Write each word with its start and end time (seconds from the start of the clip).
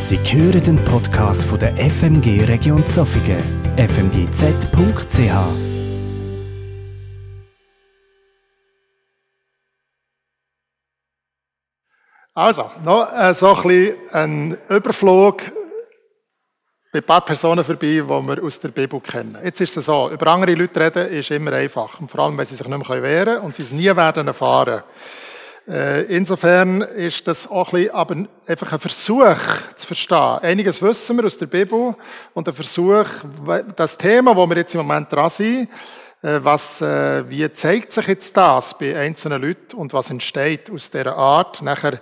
Sie 0.00 0.16
hören 0.16 0.62
den 0.62 0.76
Podcast 0.84 1.42
von 1.42 1.58
der 1.58 1.74
FMG 1.76 2.44
Region 2.44 2.86
Zofingen, 2.86 3.42
fmgz.ch. 3.76 5.18
Also, 12.32 12.70
noch 12.84 13.12
äh, 13.12 13.34
so 13.34 13.48
ein 13.48 13.62
bisschen 13.62 13.96
ein 14.12 14.58
Überflug 14.68 15.42
bei 16.92 17.00
ein 17.00 17.04
paar 17.04 17.24
Personen 17.24 17.64
vorbei, 17.64 17.86
die 17.86 18.08
wir 18.08 18.44
aus 18.44 18.60
der 18.60 18.68
Bibel 18.68 19.00
kennen. 19.00 19.36
Jetzt 19.42 19.60
ist 19.60 19.76
es 19.76 19.86
so, 19.86 20.10
über 20.10 20.28
andere 20.28 20.54
Leute 20.54 20.80
reden 20.80 21.08
ist 21.08 21.32
immer 21.32 21.52
einfach. 21.52 21.98
Vor 22.06 22.20
allem, 22.20 22.38
wenn 22.38 22.46
sie 22.46 22.54
sich 22.54 22.68
nicht 22.68 22.88
mehr 22.88 23.02
wehren 23.02 23.24
können 23.24 23.40
und 23.40 23.54
sie 23.54 23.62
es 23.62 23.72
nie 23.72 23.84
werden 23.94 24.28
erfahren. 24.28 24.78
Äh, 24.78 24.82
insofern 26.08 26.80
ist 26.80 27.28
das 27.28 27.50
auch 27.50 27.72
ein 27.74 27.82
bisschen, 27.82 27.94
aber 27.94 28.16
einfach 28.46 28.72
ein 28.72 28.78
Versuch 28.78 29.36
zu 29.76 29.86
verstehen. 29.86 30.38
Einiges 30.40 30.80
wissen 30.80 31.16
wir 31.18 31.26
aus 31.26 31.36
der 31.36 31.46
Bibel 31.46 31.94
und 32.32 32.48
ein 32.48 32.54
Versuch, 32.54 33.04
das 33.76 33.98
Thema, 33.98 34.34
wo 34.34 34.46
wir 34.46 34.56
jetzt 34.56 34.74
im 34.74 34.80
Moment 34.80 35.12
dran 35.12 35.28
sind, 35.28 35.68
äh, 36.22 36.40
was, 36.42 36.80
äh, 36.80 37.28
wie 37.28 37.52
zeigt 37.52 37.92
sich 37.92 38.06
jetzt 38.08 38.36
das 38.36 38.78
bei 38.78 38.96
einzelnen 38.96 39.42
Leuten 39.42 39.76
und 39.76 39.92
was 39.92 40.10
entsteht 40.10 40.70
aus 40.70 40.90
dieser 40.90 41.16
Art, 41.16 41.62
nachher 41.62 42.00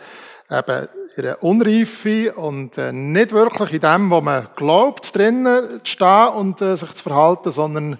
eben 0.50 0.88
ihre 1.16 1.36
Unreife 1.38 2.32
und 2.34 2.76
nicht 2.76 3.32
wirklich 3.32 3.72
in 3.72 3.80
dem, 3.80 4.10
wo 4.10 4.20
man 4.20 4.46
glaubt, 4.54 5.14
drinnen 5.16 5.80
zu 5.82 5.90
stehen 5.92 6.28
und 6.28 6.58
sich 6.60 6.92
zu 6.92 7.02
verhalten, 7.02 7.50
sondern 7.50 7.98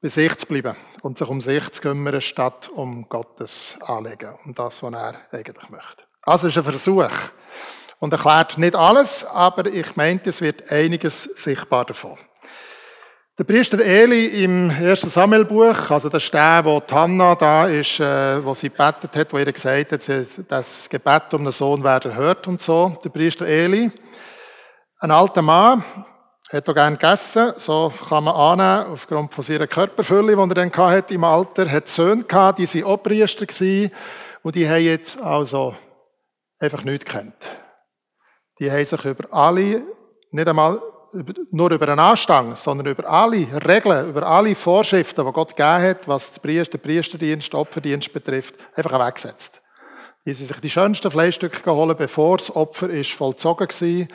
bei 0.00 0.08
sich 0.08 0.36
zu 0.36 0.46
bleiben 0.46 0.76
und 1.02 1.18
sich 1.18 1.28
um 1.28 1.40
sich 1.40 1.70
zu 1.70 1.82
kümmern, 1.82 2.20
statt 2.20 2.68
um 2.74 3.08
Gottes 3.08 3.76
Anliegen, 3.80 4.34
um 4.44 4.54
das, 4.54 4.82
was 4.82 4.92
er 4.92 5.14
eigentlich 5.32 5.70
möchte. 5.70 6.02
Also 6.22 6.46
es 6.46 6.56
ist 6.56 6.58
ein 6.58 6.70
Versuch 6.70 7.10
und 7.98 8.12
erklärt 8.12 8.58
nicht 8.58 8.76
alles, 8.76 9.24
aber 9.24 9.66
ich 9.66 9.96
meinte, 9.96 10.30
es 10.30 10.40
wird 10.40 10.70
einiges 10.70 11.22
sichtbar 11.22 11.84
davon. 11.84 12.18
Der 13.38 13.44
Priester 13.44 13.78
Eli 13.78 14.42
im 14.42 14.68
ersten 14.68 15.08
Samuelbuch, 15.08 15.92
also 15.92 16.08
der 16.08 16.18
Stein, 16.18 16.64
wo 16.64 16.80
die 16.80 17.36
da 17.38 17.68
ist, 17.68 18.00
äh, 18.00 18.44
wo 18.44 18.52
sie 18.52 18.68
gebetet 18.68 19.14
hat, 19.14 19.32
wo 19.32 19.38
ihr 19.38 19.52
gesagt 19.52 19.92
hat, 19.92 20.08
das 20.48 20.88
Gebet 20.88 21.32
um 21.34 21.44
den 21.44 21.52
Sohn 21.52 21.84
werden 21.84 22.16
hört 22.16 22.48
und 22.48 22.60
so. 22.60 22.98
Der 23.04 23.10
Priester 23.10 23.46
Eli, 23.46 23.92
ein 24.98 25.10
alter 25.12 25.42
Mann, 25.42 25.84
hat 26.50 26.68
auch 26.68 26.74
gerne 26.74 26.96
gegessen, 26.96 27.52
so 27.56 27.92
kann 28.08 28.24
man 28.24 28.34
annehmen, 28.34 28.94
aufgrund 28.94 29.34
von 29.34 29.44
seiner 29.44 29.66
Körperfülle, 29.66 30.34
die 30.34 30.40
er 30.40 30.54
dann 30.54 30.72
hatte 30.72 31.14
im 31.14 31.24
Alter, 31.24 31.70
hat 31.70 31.88
Söhne 31.88 32.24
gehabt, 32.24 32.58
die 32.58 32.66
sind 32.66 32.84
auch 32.84 33.02
Priester 33.02 33.44
gewesen, 33.44 33.92
und 34.42 34.54
die 34.54 34.68
haben 34.68 34.82
jetzt 34.82 35.20
also 35.20 35.74
einfach 36.58 36.84
nichts 36.84 37.04
gekannt. 37.04 37.34
Die 38.60 38.70
haben 38.70 38.84
sich 38.84 39.04
über 39.04 39.32
alle, 39.32 39.82
nicht 40.30 40.48
einmal 40.48 40.80
nur 41.50 41.70
über 41.70 41.88
einen 41.88 41.98
Anstand, 41.98 42.56
sondern 42.56 42.86
über 42.86 43.08
alle 43.08 43.46
Regeln, 43.66 44.10
über 44.10 44.26
alle 44.26 44.54
Vorschriften, 44.54 45.24
die 45.24 45.32
Gott 45.32 45.56
gegeben 45.56 45.82
hat, 45.82 46.08
was 46.08 46.32
den 46.32 46.42
Priester, 46.42 46.78
Priesterdienst, 46.78 47.54
Opferdienst 47.54 48.12
betrifft, 48.12 48.54
einfach 48.74 49.06
weggesetzt. 49.06 49.62
Die 50.26 50.34
haben 50.34 50.46
sich 50.46 50.60
die 50.60 50.70
schönsten 50.70 51.10
Fleischstücke 51.10 51.62
geholt, 51.62 51.96
bevor 51.96 52.36
das 52.36 52.54
Opfer 52.54 52.90
ist 52.90 53.12
vollzogen 53.12 53.68
war. 53.68 54.06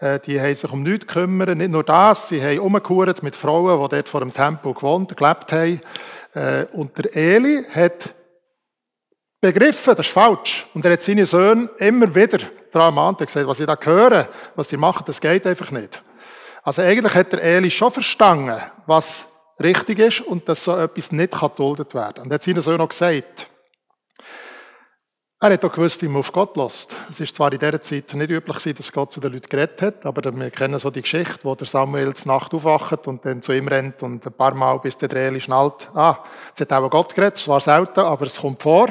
Äh, 0.00 0.20
die 0.20 0.40
haben 0.40 0.54
sich 0.54 0.70
um 0.70 0.82
nichts 0.82 1.06
gekümmert. 1.06 1.56
Nicht 1.56 1.70
nur 1.70 1.84
das, 1.84 2.28
sie 2.28 2.42
haben 2.42 2.60
umgekehrt 2.60 3.22
mit 3.22 3.34
Frauen, 3.34 3.82
die 3.82 3.96
dort 3.96 4.08
vor 4.08 4.20
dem 4.20 4.32
Tempel 4.32 4.74
gewohnt, 4.74 5.16
gelebt 5.16 5.52
haben. 5.52 5.80
Äh, 6.34 6.64
und 6.72 6.96
der 6.96 7.16
Eli 7.16 7.64
hat 7.74 8.14
begriffen, 9.40 9.94
das 9.96 10.06
ist 10.06 10.12
falsch. 10.12 10.66
Und 10.74 10.84
er 10.84 10.92
hat 10.92 11.02
seine 11.02 11.26
Söhne 11.26 11.70
immer 11.78 12.14
wieder 12.14 12.38
daran 12.72 12.90
ermahnt. 12.90 13.20
Er 13.20 13.22
hat 13.22 13.28
gesagt, 13.28 13.46
was 13.46 13.60
ich 13.60 13.66
da 13.66 13.76
höre, 13.80 14.28
was 14.54 14.68
die 14.68 14.76
machen, 14.76 15.04
das 15.06 15.20
geht 15.20 15.46
einfach 15.46 15.70
nicht. 15.70 16.02
Also 16.62 16.82
eigentlich 16.82 17.14
hat 17.14 17.32
der 17.32 17.42
Eli 17.42 17.70
schon 17.70 17.92
verstanden, 17.92 18.60
was 18.86 19.26
richtig 19.60 19.98
ist 19.98 20.20
und 20.20 20.48
dass 20.48 20.64
so 20.64 20.76
etwas 20.76 21.12
nicht 21.12 21.38
geduldet 21.38 21.94
werden 21.94 22.14
kann. 22.14 22.24
Und 22.24 22.30
er 22.30 22.34
hat 22.34 22.42
seinen 22.42 22.62
Söhnen 22.62 22.80
auch 22.80 22.88
gesagt, 22.88 23.46
er 25.40 25.52
hat 25.52 25.64
auch 25.64 25.72
gewusst, 25.72 26.02
wie 26.02 26.08
man 26.08 26.18
auf 26.18 26.32
Gott 26.32 26.56
lässt. 26.56 26.96
Es 27.08 27.20
ist 27.20 27.36
zwar 27.36 27.52
in 27.52 27.60
dieser 27.60 27.80
Zeit 27.80 28.12
nicht 28.12 28.30
üblich 28.30 28.74
dass 28.74 28.92
Gott 28.92 29.12
zu 29.12 29.20
den 29.20 29.32
Leuten 29.32 29.48
geredet 29.48 29.80
hat, 29.80 30.04
aber 30.04 30.34
wir 30.34 30.50
kennen 30.50 30.78
so 30.80 30.90
die 30.90 31.02
Geschichte, 31.02 31.44
wo 31.44 31.54
der 31.54 31.66
Samuel 31.66 32.12
zur 32.14 32.32
Nacht 32.32 32.52
aufwacht 32.52 33.06
und 33.06 33.24
dann 33.24 33.40
zu 33.40 33.52
ihm 33.52 33.68
rennt 33.68 34.02
und 34.02 34.26
ein 34.26 34.32
paar 34.32 34.54
Mal, 34.54 34.78
bis 34.80 34.96
der 34.98 35.12
Eli 35.12 35.40
schnallt, 35.40 35.90
ah, 35.94 36.18
jetzt 36.48 36.60
hat 36.60 36.72
auch 36.72 36.90
Gott 36.90 37.14
geredet, 37.14 37.38
es 37.38 37.46
war 37.46 37.60
selten, 37.60 38.00
aber 38.00 38.26
es 38.26 38.40
kommt 38.40 38.62
vor. 38.62 38.88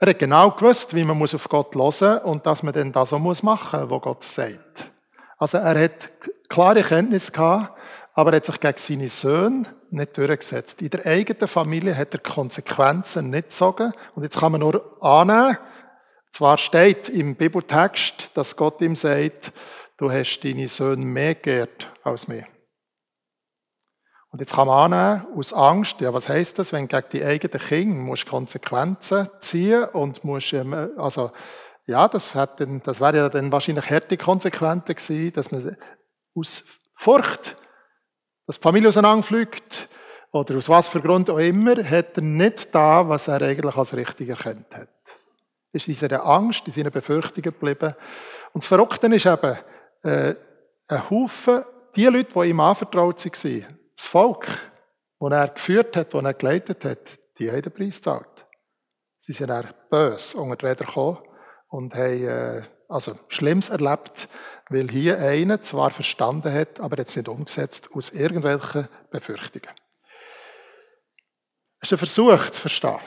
Er 0.00 0.08
hat 0.08 0.18
genau 0.18 0.50
gewusst, 0.52 0.94
wie 0.94 1.04
man 1.04 1.20
auf 1.20 1.48
Gott 1.50 1.74
hören 1.74 2.18
und 2.22 2.46
dass 2.46 2.62
man 2.62 2.72
dann 2.72 2.90
das 2.90 3.12
auch 3.12 3.18
machen 3.18 3.42
muss, 3.42 3.90
was 3.90 4.00
Gott 4.00 4.24
sagt. 4.24 4.90
Also 5.36 5.58
er 5.58 5.84
hat 5.84 6.10
klare 6.48 6.82
Kenntnis 6.82 7.30
gehabt, 7.30 7.78
aber 8.14 8.32
er 8.32 8.36
hat 8.36 8.46
sich 8.46 8.60
gegen 8.60 8.78
seine 8.78 9.08
Söhne 9.08 9.64
nicht 9.90 10.16
durchgesetzt. 10.16 10.80
In 10.80 10.90
der 10.90 11.04
eigenen 11.04 11.48
Familie 11.48 11.96
hat 11.96 12.14
er 12.14 12.20
Konsequenzen 12.20 13.30
nicht 13.30 13.48
gezogen. 13.48 13.92
Und 14.14 14.22
jetzt 14.22 14.38
kann 14.38 14.52
man 14.52 14.60
nur 14.60 15.02
annehmen, 15.02 15.58
zwar 16.34 16.58
steht 16.58 17.08
im 17.08 17.36
Bibeltext, 17.36 18.30
dass 18.34 18.56
Gott 18.56 18.80
ihm 18.80 18.96
sagt, 18.96 19.52
du 19.96 20.10
hast 20.10 20.40
deine 20.40 20.66
Söhne 20.66 21.04
mehr 21.04 21.36
geehrt 21.36 21.88
als 22.02 22.26
mir. 22.26 22.44
Und 24.30 24.40
jetzt 24.40 24.54
kann 24.54 24.66
man 24.66 24.92
annehmen, 24.92 25.26
aus 25.36 25.52
Angst, 25.52 26.00
ja, 26.00 26.12
was 26.12 26.28
heißt 26.28 26.58
das, 26.58 26.72
wenn 26.72 26.88
gegen 26.88 27.06
die 27.12 27.24
eigenen 27.24 27.60
Kinder 27.60 27.94
musst 27.94 28.26
Konsequenzen 28.26 29.28
ziehen 29.38 29.84
und 29.92 30.24
musst, 30.24 30.52
ähm, 30.52 30.74
also, 30.96 31.30
ja, 31.86 32.08
das 32.08 32.34
hat 32.34 32.60
dann, 32.60 32.82
das 32.82 33.00
wäre 33.00 33.16
ja 33.16 33.28
dann 33.28 33.52
wahrscheinlich 33.52 33.88
harte 33.88 34.16
Konsequenzen 34.16 34.96
gewesen, 34.96 35.32
dass 35.34 35.52
man 35.52 35.76
aus 36.34 36.64
Furcht, 36.96 37.56
dass 38.48 38.56
die 38.56 38.62
Familie 38.62 38.88
auseinanderfliegt, 38.88 39.88
oder 40.32 40.56
aus 40.56 40.68
was 40.68 40.88
für 40.88 41.00
Grund 41.00 41.30
auch 41.30 41.38
immer, 41.38 41.76
hat 41.76 42.16
er 42.16 42.22
nicht 42.22 42.74
da, 42.74 43.08
was 43.08 43.28
er 43.28 43.40
eigentlich 43.40 43.76
als 43.76 43.94
richtig 43.94 44.30
erkannt 44.30 44.66
hat 44.74 44.88
ist 45.74 45.88
in 45.88 45.94
seiner 45.94 46.24
Angst, 46.24 46.66
in 46.66 46.72
seinen 46.72 46.92
Befürchtungen 46.92 47.42
geblieben. 47.42 47.94
Und 48.52 48.62
das 48.62 48.66
Verrückte 48.66 49.06
ist 49.08 49.26
eben, 49.26 49.58
äh, 50.02 50.34
ein 50.86 51.10
Haufen, 51.10 51.64
die 51.96 52.06
Leute, 52.06 52.32
die 52.32 52.50
ihm 52.50 52.60
anvertraut 52.60 53.24
waren, 53.24 53.78
das 53.96 54.04
Volk, 54.04 54.46
das 55.20 55.32
er 55.32 55.48
geführt 55.48 55.96
hat, 55.96 56.14
das 56.14 56.22
er 56.22 56.34
geleitet 56.34 56.84
hat, 56.84 57.18
die 57.38 57.50
haben 57.50 57.62
den 57.62 57.72
Preis 57.72 57.96
gezahlt. 57.96 58.46
Sie 59.18 59.32
sind 59.32 59.50
eher 59.50 59.74
böse 59.90 60.36
unter 60.36 60.56
die 60.56 60.66
Räder 60.66 60.84
gekommen 60.84 61.18
und 61.68 61.94
haben 61.94 62.28
äh, 62.28 62.62
also 62.88 63.18
Schlimmes 63.28 63.70
erlebt, 63.70 64.28
weil 64.68 64.88
hier 64.88 65.18
einer 65.18 65.62
zwar 65.62 65.90
verstanden 65.90 66.52
hat, 66.52 66.78
aber 66.80 66.98
jetzt 66.98 67.16
nicht 67.16 67.28
umgesetzt 67.28 67.88
aus 67.94 68.10
irgendwelchen 68.10 68.88
Befürchtungen. 69.10 69.70
Es 71.80 71.88
ist 71.88 71.94
ein 71.94 71.98
Versuch 71.98 72.50
zu 72.50 72.60
verstehen. 72.60 73.00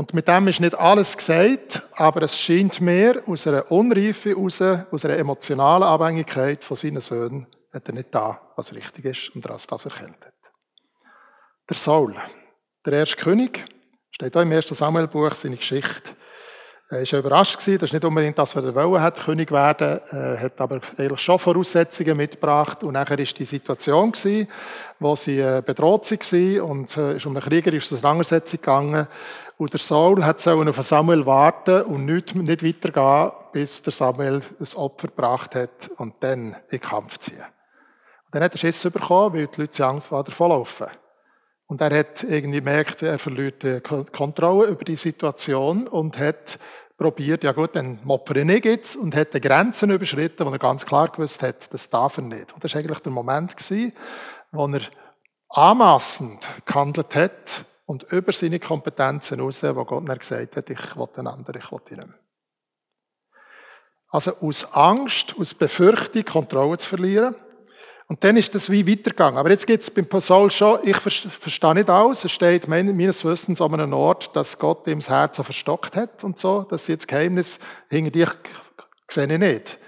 Und 0.00 0.14
mit 0.14 0.28
dem 0.28 0.48
ist 0.48 0.60
nicht 0.60 0.78
alles 0.78 1.14
gesagt, 1.14 1.82
aber 1.92 2.22
es 2.22 2.40
scheint 2.40 2.80
mir, 2.80 3.22
aus 3.26 3.46
einer 3.46 3.70
Unreife 3.70 4.34
aus 4.34 4.62
einer 4.62 5.18
emotionalen 5.18 5.82
Abhängigkeit 5.82 6.64
von 6.64 6.78
seinen 6.78 7.02
Söhnen, 7.02 7.46
hat 7.70 7.86
er 7.86 7.92
nicht 7.92 8.08
da, 8.10 8.40
was 8.56 8.72
richtig 8.72 9.04
ist 9.04 9.28
und 9.34 9.44
das, 9.44 9.66
das 9.66 9.84
erkennt 9.84 10.16
hat. 10.24 10.32
Der 11.68 11.76
Saul, 11.76 12.16
der 12.86 12.94
erste 12.94 13.16
König, 13.16 13.62
steht 14.10 14.34
auch 14.34 14.40
im 14.40 14.50
1. 14.50 14.68
Samuel-Buch, 14.68 15.34
seine 15.34 15.58
Geschichte. 15.58 16.12
Er 16.92 17.02
war 17.02 17.18
überrascht 17.20 17.56
gewesen, 17.56 17.78
das 17.78 17.90
ist 17.90 17.92
nicht 17.92 18.04
unbedingt 18.04 18.36
das, 18.36 18.56
was 18.56 18.64
er 18.64 18.74
wollen 18.74 19.00
hat, 19.00 19.24
König 19.24 19.52
werden, 19.52 20.00
er 20.10 20.40
hat 20.40 20.60
aber 20.60 20.80
eigentlich 20.98 21.20
schon 21.20 21.38
Voraussetzungen 21.38 22.16
mitgebracht 22.16 22.82
und 22.82 22.94
nachher 22.94 23.20
ist 23.20 23.38
die 23.38 23.44
Situation 23.44 24.10
gewesen, 24.10 24.48
wo 24.98 25.14
sie 25.14 25.38
äh, 25.38 25.62
bedroht 25.64 26.10
waren 26.10 26.60
und 26.62 26.96
äh, 26.96 27.16
ist 27.16 27.26
um 27.26 27.36
eine 27.36 27.42
kriegerische 27.42 27.94
Auseinandersetzung 27.94 28.60
gegangen 28.60 29.06
und 29.56 29.72
der 29.72 29.78
Saul 29.78 30.24
hat 30.24 30.44
auf 30.48 30.82
Samuel 30.82 31.24
warten 31.26 31.82
und 31.82 32.06
nicht, 32.06 32.34
nicht 32.34 32.64
weitergehen, 32.64 33.30
bis 33.52 33.82
der 33.82 33.92
Samuel 33.92 34.42
ein 34.58 34.76
Opfer 34.76 35.06
gebracht 35.06 35.54
hat 35.54 35.92
und 35.96 36.14
dann 36.18 36.54
in 36.54 36.56
den 36.72 36.80
Kampf 36.80 37.18
ziehen. 37.18 37.38
Und 37.38 38.34
dann 38.34 38.42
hat 38.42 38.54
er 38.54 38.58
Schiss 38.58 38.82
bekommen, 38.82 39.34
weil 39.34 39.46
die 39.46 39.60
Leute 39.60 39.86
Angst 39.86 40.10
davonlaufen. 40.10 40.88
Und 41.70 41.80
er 41.82 41.96
hat 41.96 42.24
irgendwie 42.24 42.58
gemerkt, 42.58 43.00
er 43.02 43.20
verliert 43.20 43.62
die 43.62 43.80
Kontrolle 43.80 44.66
über 44.66 44.82
die 44.82 44.96
Situation 44.96 45.86
und 45.86 46.18
hat 46.18 46.58
probiert, 47.00 47.44
ja 47.44 47.52
gut, 47.52 47.74
dann 47.76 47.98
moppere 48.04 48.40
ich 48.40 48.44
nicht 48.44 48.66
jetzt 48.66 48.94
und 48.94 49.16
hat 49.16 49.32
die 49.32 49.40
Grenzen 49.40 49.90
überschritten, 49.90 50.44
wo 50.46 50.50
er 50.50 50.58
ganz 50.58 50.84
klar 50.84 51.08
gewusst 51.08 51.42
hat, 51.42 51.72
das 51.72 51.88
darf 51.88 52.18
er 52.18 52.24
nicht. 52.24 52.52
Und 52.52 52.62
das 52.62 52.74
war 52.74 52.80
eigentlich 52.80 52.98
der 52.98 53.10
Moment 53.10 53.56
wo 54.52 54.66
er 54.66 54.82
anmassend 55.48 56.46
gehandelt 56.66 57.16
hat 57.16 57.64
und 57.86 58.02
über 58.12 58.32
seine 58.32 58.60
Kompetenzen 58.60 59.38
hinaus, 59.38 59.62
wo 59.62 59.82
Gott 59.86 60.04
mir 60.04 60.18
gesagt 60.18 60.58
hat, 60.58 60.68
ich 60.68 60.94
will 60.94 61.08
den 61.16 61.26
anderen, 61.26 61.58
ich 61.58 61.72
will 61.72 61.80
ihn 61.90 61.96
nicht. 62.00 62.10
Also 64.10 64.36
aus 64.36 64.70
Angst, 64.74 65.34
aus 65.38 65.54
Befürchtung, 65.54 66.24
Kontrolle 66.24 66.76
zu 66.76 66.86
verlieren. 66.86 67.34
Und 68.10 68.24
dann 68.24 68.36
ist 68.36 68.52
das 68.56 68.68
wie 68.68 68.84
weitergegangen. 68.90 69.38
Aber 69.38 69.50
jetzt 69.50 69.68
geht 69.68 69.82
es 69.82 69.88
beim 69.88 70.04
Paul 70.04 70.50
schon, 70.50 70.80
ich 70.82 70.96
verstehe 70.96 71.74
nicht 71.74 71.88
alles. 71.88 72.24
Es 72.24 72.32
steht 72.32 72.66
meines 72.66 73.24
Wissens 73.24 73.62
an 73.62 73.72
einem 73.72 73.92
Ort, 73.92 74.34
dass 74.34 74.58
Gott 74.58 74.84
ihm 74.88 74.98
das 74.98 75.08
Herz 75.08 75.36
so 75.36 75.44
verstockt 75.44 75.94
hat 75.94 76.24
und 76.24 76.36
so. 76.36 76.66
Das 76.68 76.82
ist 76.82 76.88
jetzt 76.88 77.06
Geheimnis, 77.06 77.60
hinter 77.88 78.10
dich 78.10 78.28
sehe 79.06 79.32
ich 79.32 79.38
nicht. 79.38 79.78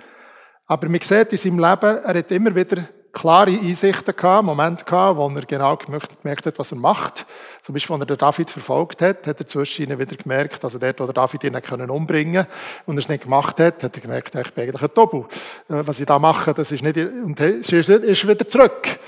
Aber 0.67 0.89
man 0.89 1.01
sieht 1.01 1.33
in 1.33 1.39
seinem 1.39 1.59
Leben, 1.59 1.97
er 1.97 2.15
hat 2.17 2.31
immer 2.31 2.55
wieder 2.55 2.85
klare 3.13 3.51
Einsichten 3.51 4.17
gehabt, 4.17 4.45
Momente 4.45 4.85
gehabt, 4.85 5.19
wo 5.19 5.29
er 5.29 5.45
genau 5.45 5.77
gemerkt 5.77 6.47
hat, 6.47 6.59
was 6.59 6.73
er 6.73 6.79
macht. 6.79 7.27
Zum 7.61 7.75
Beispiel, 7.75 7.95
als 7.95 8.03
er 8.03 8.07
den 8.07 8.17
David 8.17 8.51
verfolgt 8.51 9.03
hat, 9.03 9.27
hat 9.27 9.39
er 9.39 9.47
zwischen 9.47 9.99
wieder 9.99 10.17
gemerkt, 10.17 10.65
also 10.65 10.79
dort, 10.79 10.99
wo 10.99 11.05
der 11.05 11.15
David 11.15 11.45
ihn 11.45 11.61
können 11.63 11.91
umbringen 11.91 12.47
und 12.87 12.97
er 12.97 13.01
es 13.01 13.09
nicht 13.09 13.25
gemacht 13.25 13.61
hat, 13.61 13.83
hat 13.83 13.95
er 13.95 14.01
gemerkt, 14.01 14.35
ich 14.35 14.55
bin 14.55 14.65
eigentlich 14.65 14.83
ein 14.83 14.95
Tobu. 14.95 15.25
Äh, 15.69 15.83
was 15.87 16.01
ich 16.01 16.07
da 16.07 16.19
mache, 16.19 16.55
das 16.55 16.73
ist 16.73 16.83
nicht, 16.83 16.97
und 16.97 17.39
ist 17.39 18.29
wieder 18.29 18.49
zurück. 18.49 18.99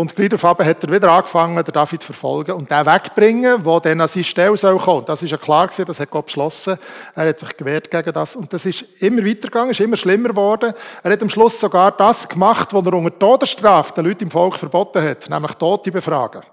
Und 0.00 0.16
gleich 0.16 0.30
darauf 0.30 0.58
hat 0.58 0.82
er 0.82 0.90
wieder 0.90 1.12
angefangen, 1.12 1.62
den 1.62 1.74
David 1.74 2.00
zu 2.00 2.06
verfolgen 2.06 2.52
und 2.52 2.70
den 2.70 2.86
wegbringen, 2.86 3.62
der 3.62 3.80
dann 3.80 4.00
an 4.00 4.08
seine 4.08 4.24
Stelle 4.24 4.56
soll 4.56 4.78
kommen. 4.78 5.04
Das 5.04 5.22
ist 5.22 5.30
ja 5.30 5.36
klar 5.36 5.66
gewesen, 5.66 5.84
das 5.84 6.00
hat 6.00 6.10
Gott 6.10 6.24
beschlossen. 6.24 6.78
Er 7.14 7.28
hat 7.28 7.38
sich 7.38 7.54
gewehrt 7.54 7.90
gegen 7.90 8.10
das. 8.10 8.34
Und 8.34 8.50
das 8.50 8.64
ist 8.64 8.80
immer 9.02 9.22
weitergegangen, 9.22 9.72
ist 9.72 9.80
immer 9.80 9.98
schlimmer 9.98 10.30
geworden. 10.30 10.72
Er 11.02 11.12
hat 11.12 11.22
am 11.22 11.28
Schluss 11.28 11.60
sogar 11.60 11.92
das 11.92 12.26
gemacht, 12.26 12.72
was 12.72 12.86
er 12.86 12.94
unter 12.94 13.18
Todesstrafe 13.18 13.92
den 13.92 14.06
Leuten 14.06 14.24
im 14.24 14.30
Volk 14.30 14.56
verboten 14.56 15.02
hat, 15.02 15.28
nämlich 15.28 15.52
Tote 15.52 15.92
befragen. 15.92 16.44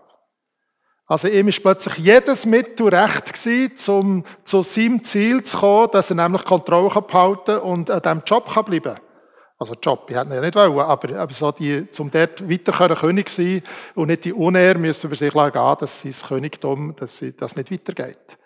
Also 1.06 1.30
ihm 1.30 1.48
ist 1.48 1.64
plötzlich 1.64 2.00
jedes 2.00 2.46
Mittel 2.46 2.90
recht 2.90 3.34
gewesen, 3.34 3.94
um 3.94 4.24
zu 4.44 4.62
seinem 4.62 5.06
Ziel 5.06 5.42
zu 5.42 5.60
kommen, 5.60 5.88
dass 5.94 6.10
er 6.10 6.18
nämlich 6.18 6.44
Kontrolle 6.44 6.90
behalten 7.02 7.60
und 7.60 7.90
an 7.90 8.02
diesem 8.02 8.24
Job 8.26 8.54
bleiben 8.66 8.96
kann. 8.96 9.07
Also 9.60 9.74
Job, 9.82 10.06
ich 10.10 10.16
hätte 10.16 10.36
ihn 10.36 10.42
nicht 10.42 10.56
wollen, 10.56 10.80
aber, 10.80 11.20
aber 11.20 11.34
so 11.34 11.52
die, 11.52 11.90
zum 11.90 12.12
dort 12.12 12.48
weiter 12.48 12.96
König 12.96 13.30
sein 13.30 13.64
und 13.96 14.08
nicht 14.08 14.26
die 14.26 14.34
Unehr 14.34 14.78
müssen 14.78 15.08
über 15.08 15.16
sich 15.16 15.34
gehen, 15.34 15.76
dass 15.80 16.02
sein 16.02 16.14
Königtum, 16.28 16.96
dass 16.96 17.24
das 17.38 17.56
nicht 17.56 17.72
weitergeht. 17.72 18.38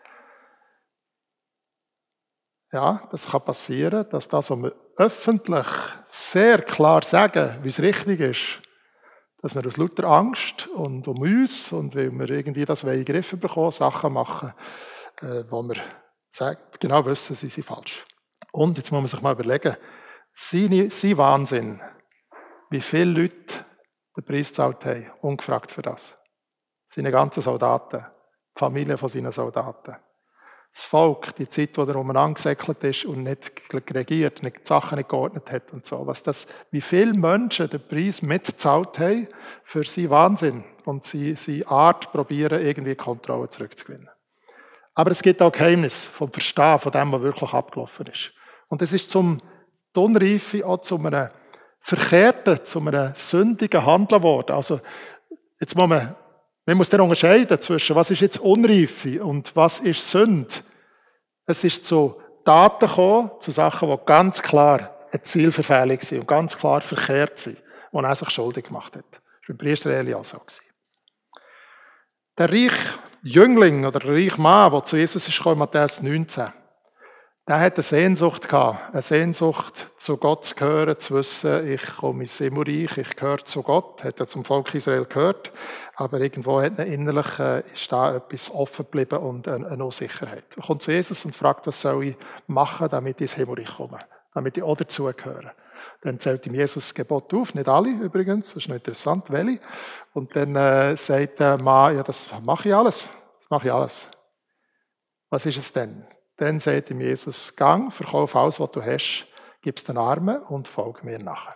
Ja, 2.72 3.10
das 3.12 3.30
kann 3.30 3.44
passieren, 3.44 4.06
dass 4.10 4.30
das, 4.30 4.50
was 4.50 4.58
wir 4.58 4.74
öffentlich 4.96 5.68
sehr 6.08 6.62
klar 6.62 7.02
sagen, 7.04 7.58
wie 7.64 7.68
es 7.68 7.82
richtig 7.82 8.22
ist, 8.22 8.62
dass 9.42 9.54
wir 9.54 9.66
aus 9.66 9.76
lauter 9.76 10.06
Angst 10.06 10.68
und 10.68 11.06
um 11.10 11.20
uns 11.20 11.74
und 11.74 11.94
weil 11.94 12.12
wir 12.12 12.30
irgendwie 12.30 12.64
das 12.64 12.84
in 12.84 12.90
den 12.90 13.04
Griff 13.04 13.38
bekommen, 13.38 13.72
Sachen 13.72 14.14
machen, 14.14 14.54
äh, 15.22 15.44
wo 15.50 15.62
wir 15.64 15.82
sagen, 16.30 16.62
genau 16.80 17.06
wissen, 17.06 17.36
sie 17.36 17.48
sind 17.48 17.66
falsch. 17.66 18.06
Und 18.54 18.78
jetzt 18.78 18.92
muss 18.92 19.02
man 19.02 19.08
sich 19.08 19.22
mal 19.22 19.34
überlegen, 19.34 19.76
sein, 20.34 20.90
sein 20.90 21.18
Wahnsinn, 21.18 21.82
wie 22.70 22.82
viele 22.82 23.22
Leute 23.22 23.66
den 24.16 24.26
Preis 24.26 24.50
gezahlt 24.50 24.86
haben, 24.86 25.12
ungefragt 25.22 25.72
für 25.72 25.82
das. 25.82 26.14
Seine 26.90 27.12
ganzen 27.12 27.42
Soldaten, 27.42 28.06
die 28.56 28.60
Familie 28.60 28.98
von 28.98 29.10
seinen 29.10 29.32
Soldaten. 29.32 29.96
Das 30.74 30.84
Volk, 30.84 31.36
die 31.36 31.50
Zeit, 31.50 31.78
wo 31.78 31.84
er 31.84 31.98
umeinander 31.98 32.36
gesäckelt 32.36 32.82
ist 32.86 33.04
und 33.04 33.24
nicht 33.24 33.52
regiert, 33.94 34.42
nicht 34.42 34.60
die 34.60 34.66
Sachen 34.66 34.98
nicht 34.98 35.10
geordnet 35.10 35.52
hat 35.52 35.74
und 35.74 35.86
so. 35.86 36.08
Was 36.08 36.24
das, 36.24 36.48
wie 36.72 36.80
viele 36.80 37.14
Menschen 37.14 37.70
den 37.70 37.86
Preis 37.86 38.22
mitgezahlt 38.22 38.98
haben 39.00 39.28
für 39.66 39.84
seinen 39.84 40.10
Wahnsinn 40.12 40.64
und 40.86 41.04
seine 41.04 41.68
Art 41.68 42.14
probieren, 42.14 42.62
irgendwie 42.62 42.96
Kontrolle 42.96 43.50
zurückzugewinnen. 43.50 44.10
Aber 44.94 45.12
es 45.12 45.22
gibt 45.22 45.42
auch 45.42 45.52
Geheimnis 45.52 46.06
vom 46.06 46.32
Verstehen 46.32 46.80
von 46.80 46.92
dem, 46.92 47.12
was 47.12 47.22
wirklich 47.22 47.54
abgelaufen 47.54 48.08
ist. 48.08 48.32
Und 48.70 48.82
es 48.82 48.94
ist 48.94 49.12
zum 49.12 49.42
die 49.96 50.00
Unreife 50.00 50.66
auch 50.66 50.82
zu 50.82 50.98
einem 50.98 51.30
verkehrten, 51.82 52.64
zu 52.66 52.80
einem 52.80 53.12
sündigen 53.16 53.86
Handeln 53.86 54.22
geworden. 54.22 54.54
Also, 54.54 54.80
jetzt 55.60 55.76
muss 55.76 55.90
man, 55.90 56.16
man 56.66 56.78
muss 56.78 56.90
dann 56.90 57.02
unterscheiden 57.02 57.60
zwischen, 57.60 57.96
was 57.96 58.12
ist 58.12 58.22
jetzt 58.22 58.40
Unreife 58.40 59.24
und 59.24 59.56
was 59.56 59.80
ist 59.80 60.10
Sünde. 60.10 60.54
Es 61.46 61.64
ist 61.64 61.86
zu 61.86 62.16
Taten 62.46 62.88
gekommen, 62.88 63.32
zu 63.40 63.52
Sachen, 63.52 63.90
die 63.90 64.06
ganz 64.06 64.42
klar 64.42 64.96
eine 65.12 65.22
Zielverfehlung 65.22 66.00
sind 66.00 66.22
und 66.22 66.28
ganz 66.28 66.58
klar 66.58 66.82
verkehrt 66.82 67.40
sind, 67.40 67.62
wo 67.92 68.00
er 68.00 68.16
sich 68.16 68.30
schuldig 68.30 68.66
gemacht 68.66 68.96
hat. 68.96 69.06
Das 69.12 69.22
war 69.22 69.22
beim 69.50 69.58
Priester 69.58 69.90
Eli 69.90 70.14
auch 70.14 70.24
so. 70.24 70.42
Der 72.38 72.50
reiche 72.50 73.00
Jüngling 73.24 73.86
oder 73.86 74.00
der 74.00 74.12
reiche 74.12 74.40
Mann, 74.40 74.72
der 74.72 74.84
zu 74.84 74.98
Jesus 74.98 75.28
ist 75.28 75.38
gekommen, 75.38 75.60
Matthäus 75.60 76.02
19, 76.02 76.48
der 77.52 77.60
hat 77.60 77.76
eine 77.76 77.84
Sehnsucht 77.84 78.48
gehabt, 78.48 78.94
eine 78.94 79.02
Sehnsucht, 79.02 79.92
zu 79.98 80.16
Gott 80.16 80.46
zu 80.46 80.56
gehören, 80.56 80.98
zu 80.98 81.16
wissen, 81.16 81.70
ich 81.70 81.86
komme 81.98 82.22
ins 82.22 82.38
Himmelreich, 82.38 82.98
ich 82.98 83.14
gehöre 83.18 83.44
zu 83.44 83.62
Gott, 83.62 84.06
hat 84.06 84.22
er 84.22 84.28
zum 84.28 84.46
Volk 84.46 84.74
Israel 84.74 85.04
gehört, 85.04 85.52
aber 85.98 86.22
irgendwo 86.22 86.62
hat 86.62 86.80
er 86.80 86.86
innerlich, 86.86 87.40
äh, 87.40 87.60
ist 87.74 87.92
da 87.92 88.16
etwas 88.16 88.50
offen 88.52 88.86
geblieben 88.86 89.20
und 89.20 89.50
eine, 89.50 89.68
eine 89.68 89.84
Unsicherheit. 89.84 90.46
Er 90.56 90.64
kommt 90.64 90.82
zu 90.82 90.94
Jesus 90.94 91.26
und 91.26 91.36
fragt, 91.36 91.68
was 91.68 91.82
soll 91.82 92.06
ich 92.06 92.16
machen, 92.48 92.88
damit 92.90 93.18
ich 93.18 93.24
ins 93.24 93.34
Himmelreich 93.34 93.76
komme, 93.76 94.00
damit 94.34 94.56
ich 94.56 94.64
auch 94.64 94.78
dazugehöre. 94.78 95.52
Dann 96.04 96.20
zählt 96.20 96.48
ihm 96.48 96.56
Jesus 96.56 96.88
das 96.88 96.96
Gebot 96.96 97.34
auf, 97.34 97.54
nicht 97.54 97.68
alle 97.68 97.90
übrigens, 97.90 98.54
das 98.54 98.64
ist 98.64 98.70
noch 98.70 98.78
interessant, 98.78 99.30
welche. 99.30 99.60
Und 100.14 100.34
dann 100.38 100.56
äh, 100.56 100.96
sagt 100.96 101.42
der 101.42 101.58
Mann, 101.58 101.98
ja, 101.98 102.04
das 102.04 102.30
mache 102.44 102.70
ich 102.70 102.74
alles, 102.74 103.10
das 103.42 103.50
mache 103.50 103.68
ich 103.68 103.74
alles. 103.74 104.08
Was 105.30 105.46
ist 105.46 105.58
es 105.58 105.74
denn? 105.74 106.08
Dann 106.42 106.58
sagt 106.58 106.90
ihm 106.90 107.02
Jesus, 107.02 107.56
gang, 107.56 107.94
verkauf 107.94 108.36
alles, 108.36 108.60
was 108.60 108.72
du 108.72 108.84
hast, 108.84 109.28
gib 109.62 109.78
es 109.78 109.84
den 109.84 109.96
Armen 109.96 110.42
und 110.42 110.68
folge 110.68 111.02
mir 111.04 111.20
nachher. 111.20 111.56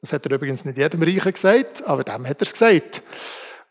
Das 0.00 0.12
hat 0.12 0.26
er 0.26 0.32
übrigens 0.32 0.64
nicht 0.64 0.78
jedem 0.78 1.00
Reichen 1.00 1.32
gesagt, 1.32 1.86
aber 1.86 2.02
dem 2.02 2.26
hat 2.26 2.40
er 2.40 2.46
es 2.46 2.52
gesagt. 2.52 3.02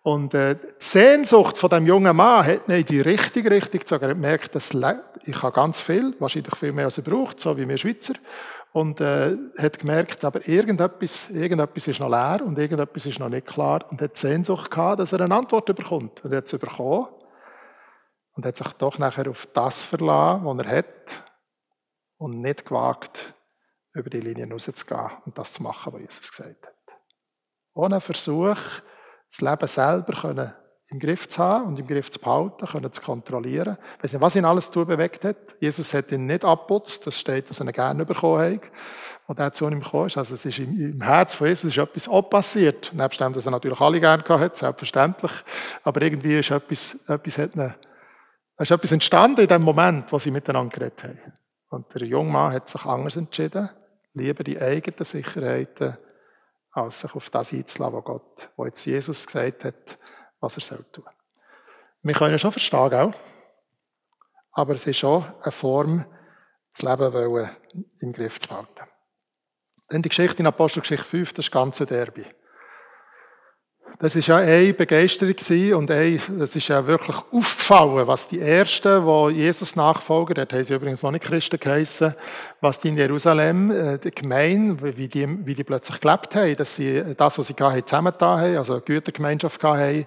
Und 0.01 0.33
äh, 0.33 0.55
die 0.55 0.61
Sehnsucht 0.79 1.57
von 1.57 1.69
dem 1.69 1.85
jungen 1.85 2.15
Mann 2.15 2.45
hat 2.45 2.69
ihn 2.69 2.75
in 2.75 2.85
die 2.85 3.01
richtige 3.01 3.51
Richtung 3.51 3.81
gezogen. 3.81 4.03
Er 4.05 4.09
hat 4.11 4.15
gemerkt, 4.15 4.55
dass 4.55 4.73
ich 5.25 5.43
habe 5.43 5.53
ganz 5.53 5.81
viel, 5.81 6.15
wahrscheinlich 6.19 6.55
viel 6.55 6.71
mehr 6.71 6.85
als 6.85 6.99
er 6.99 7.03
braucht, 7.03 7.37
so 7.37 7.57
wie 7.57 7.67
wir 7.67 7.75
Schweizer. 7.75 8.13
Und 8.71 9.01
äh, 9.01 9.35
hat 9.57 9.79
gemerkt, 9.79 10.23
aber 10.23 10.47
irgendetwas, 10.47 11.29
irgendetwas 11.31 11.89
ist 11.89 11.99
noch 11.99 12.09
leer 12.09 12.39
und 12.45 12.57
irgendetwas 12.57 13.07
ist 13.07 13.19
noch 13.19 13.27
nicht 13.27 13.45
klar. 13.45 13.83
Und 13.91 14.01
hat 14.01 14.15
die 14.15 14.19
Sehnsucht 14.21 14.71
gehabt, 14.71 15.01
dass 15.01 15.11
er 15.11 15.19
eine 15.19 15.35
Antwort 15.35 15.65
bekommt. 15.75 16.23
Und 16.23 16.31
er 16.31 16.37
hat 16.37 16.45
es 16.45 16.57
bekommen 16.57 17.07
und 18.35 18.45
hat 18.45 18.57
sich 18.57 18.71
doch 18.73 18.97
nachher 18.97 19.29
auf 19.29 19.47
das 19.47 19.83
verlassen, 19.83 20.45
was 20.45 20.65
er 20.65 20.77
hat 20.77 21.23
und 22.17 22.41
nicht 22.41 22.65
gewagt, 22.65 23.33
über 23.93 24.09
die 24.09 24.19
Linien 24.19 24.51
rauszugehen 24.51 25.11
und 25.25 25.37
das 25.37 25.53
zu 25.53 25.63
machen, 25.63 25.93
was 25.93 26.01
Jesus 26.01 26.29
gesagt 26.29 26.65
hat. 26.65 26.75
Ohne 27.73 28.01
Versuch, 28.01 28.57
das 29.31 29.41
Leben 29.41 29.67
selber 29.67 30.21
können 30.21 30.53
im 30.89 30.99
Griff 30.99 31.27
zu 31.27 31.39
haben 31.41 31.65
und 31.65 31.79
im 31.79 31.87
Griff 31.87 32.11
zu 32.11 32.19
behalten, 32.19 32.67
können 32.67 32.91
zu 32.91 33.01
kontrollieren. 33.01 33.77
Ich 33.97 34.03
weiß 34.03 34.13
nicht, 34.13 34.21
was 34.21 34.35
ihn 34.35 34.45
alles 34.45 34.69
zu 34.69 34.85
bewegt 34.85 35.23
hat. 35.23 35.35
Jesus 35.59 35.93
hat 35.93 36.11
ihn 36.11 36.25
nicht 36.25 36.45
abputzt, 36.45 37.07
das 37.07 37.19
steht, 37.19 37.49
dass 37.49 37.59
er 37.59 37.65
ihn 37.65 37.71
gerne 37.71 38.05
bekommen 38.05 38.53
hat, 38.53 38.71
als 39.27 39.39
er 39.39 39.53
zu 39.53 39.67
ihm 39.67 39.81
gekommen 39.81 40.07
ist. 40.07 40.17
Also 40.17 40.35
es 40.35 40.45
ist 40.45 40.59
im, 40.59 40.77
im 40.77 41.01
Herz 41.01 41.35
von 41.35 41.47
Jesus 41.47 41.71
ist 41.71 41.77
etwas 41.77 42.07
auch 42.07 42.21
passiert. 42.29 42.91
Nebst 42.93 43.19
dem, 43.19 43.33
dass 43.33 43.45
er 43.45 43.51
natürlich 43.51 43.81
alle 43.81 43.99
gerne 43.99 44.21
gehabt 44.21 44.41
hat, 44.41 44.57
selbstverständlich. 44.57 45.31
Aber 45.83 46.01
irgendwie 46.01 46.37
ist 46.37 46.51
etwas, 46.51 46.95
etwas 47.07 47.37
hat 47.37 47.55
ihn 47.55 47.73
es 48.57 48.69
ist 48.69 48.71
etwas 48.71 48.91
entstanden 48.91 49.41
in 49.41 49.47
dem 49.47 49.61
Moment, 49.61 50.11
wo 50.11 50.19
sie 50.19 50.31
miteinander 50.31 50.73
geredet 50.73 51.03
haben. 51.03 51.33
Und 51.69 51.93
der 51.93 52.07
junge 52.07 52.31
Mann 52.31 52.53
hat 52.53 52.69
sich 52.69 52.85
anders 52.85 53.17
entschieden, 53.17 53.69
lieber 54.13 54.43
die 54.43 54.59
eigenen 54.59 55.03
Sicherheiten, 55.03 55.97
als 56.71 57.01
sich 57.01 57.13
auf 57.13 57.29
das 57.29 57.51
einzulassen, 57.51 57.95
was 57.97 58.03
Gott, 58.03 58.49
wo 58.55 58.65
jetzt 58.65 58.85
Jesus 58.85 59.25
gesagt 59.25 59.65
hat, 59.65 59.97
was 60.39 60.57
er 60.57 60.61
soll 60.61 60.85
tun. 60.91 61.05
Wir 62.01 62.13
können 62.13 62.39
schon 62.39 62.51
verstehen, 62.51 62.93
auch. 62.93 63.13
aber 64.51 64.73
es 64.73 64.85
ist 64.87 64.97
schon 64.97 65.25
eine 65.41 65.51
Form, 65.51 66.05
das 66.73 66.81
Leben 66.81 67.49
im 67.99 68.13
Griff 68.13 68.39
zu 68.39 68.49
behalten. 68.49 68.85
Dann 69.89 70.01
die 70.01 70.09
Geschichte 70.09 70.39
in 70.39 70.47
Apostelgeschichte 70.47 71.05
5, 71.05 71.33
das 71.33 71.51
ganze 71.51 71.85
Derby. 71.85 72.25
Das 73.97 74.13
ist 74.13 74.27
ja 74.27 74.37
eine 74.37 74.73
Begeisterung 74.73 75.79
und 75.79 75.89
eine, 75.89 76.19
das 76.37 76.53
ist 76.53 76.67
ja 76.67 76.85
wirklich 76.85 77.15
aufgefallen, 77.31 78.05
was 78.05 78.27
die 78.27 78.41
Ersten, 78.41 79.05
die 79.05 79.35
Jesus 79.35 79.77
nachfolgen, 79.77 80.35
dort 80.35 80.51
haben 80.51 80.63
sie 80.65 80.73
übrigens 80.73 81.01
noch 81.01 81.11
nicht 81.11 81.23
Christen 81.23 81.57
geheissen, 81.57 82.13
was 82.59 82.79
die 82.79 82.89
in 82.89 82.97
Jerusalem, 82.97 83.71
äh, 83.71 83.97
die 83.97 84.11
Gemeinde, 84.11 84.97
wie 84.97 85.07
die, 85.07 85.45
wie 85.45 85.53
die 85.53 85.63
plötzlich 85.63 86.01
gelebt 86.01 86.35
haben, 86.35 86.57
dass 86.57 86.75
sie 86.75 87.03
das, 87.15 87.37
was 87.37 87.47
sie 87.47 87.55
hatten, 87.57 87.87
zusammengetan 87.87 88.39
haben, 88.41 88.57
also 88.57 88.73
eine 88.73 88.81
Gütergemeinschaft 88.81 89.63
haben. 89.63 90.05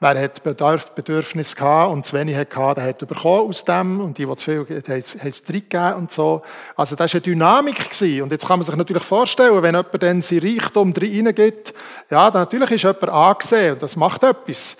Wer 0.00 0.20
hat 0.20 0.42
Bedarf, 0.42 0.90
Bedürfnis 0.92 1.54
gehabt 1.54 1.92
und 1.92 2.04
zu 2.06 2.16
wenig 2.16 2.36
hat 2.36 2.50
gehabt, 2.50 2.78
der 2.78 2.84
hat 2.84 2.98
bekommen 2.98 3.48
aus 3.48 3.64
dem 3.64 4.00
und 4.00 4.18
die, 4.18 4.26
die 4.26 4.36
zu 4.36 4.44
viel 4.44 4.60
haben, 4.60 4.84
haben 4.86 5.28
es 5.28 5.44
gegeben 5.44 5.94
und 5.94 6.10
so. 6.10 6.42
Also 6.74 6.96
das 6.96 7.12
war 7.12 7.18
eine 7.18 7.22
Dynamik 7.22 7.90
gewesen. 7.90 8.22
Und 8.22 8.32
jetzt 8.32 8.46
kann 8.46 8.58
man 8.58 8.64
sich 8.64 8.76
natürlich 8.76 9.02
vorstellen, 9.02 9.62
wenn 9.62 9.74
jemand 9.74 10.02
dann 10.02 10.20
sein 10.22 10.38
Reichtum 10.38 10.92
reingibt, 10.92 11.74
ja, 12.10 12.30
dann 12.30 12.42
natürlich 12.42 12.70
ist 12.70 12.82
jemand 12.82 13.08
angesehen 13.30 13.74
und 13.74 13.82
das 13.82 13.96
macht 13.96 14.22
etwas. 14.22 14.76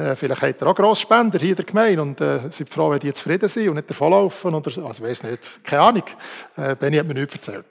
Äh, 0.00 0.16
vielleicht 0.16 0.42
hat 0.42 0.62
er 0.62 0.68
auch 0.68 0.74
Grossspender 0.74 1.38
hier 1.38 1.50
in 1.50 1.56
der 1.56 1.64
Gemeinde 1.64 2.00
und 2.00 2.20
äh, 2.20 2.50
sind 2.50 2.70
froh, 2.70 2.90
wenn 2.90 3.00
die 3.00 3.12
zufrieden 3.12 3.48
sind 3.48 3.68
und 3.68 3.74
nicht 3.74 3.90
davonlaufen 3.90 4.54
oder 4.54 4.70
so. 4.70 4.86
Also, 4.86 5.02
weiß 5.02 5.24
nicht. 5.24 5.64
Keine 5.64 5.82
Ahnung. 5.82 6.04
Äh, 6.56 6.76
Benny 6.76 6.96
hat 6.96 7.06
mir 7.06 7.14
nichts 7.14 7.34
erzählt. 7.34 7.66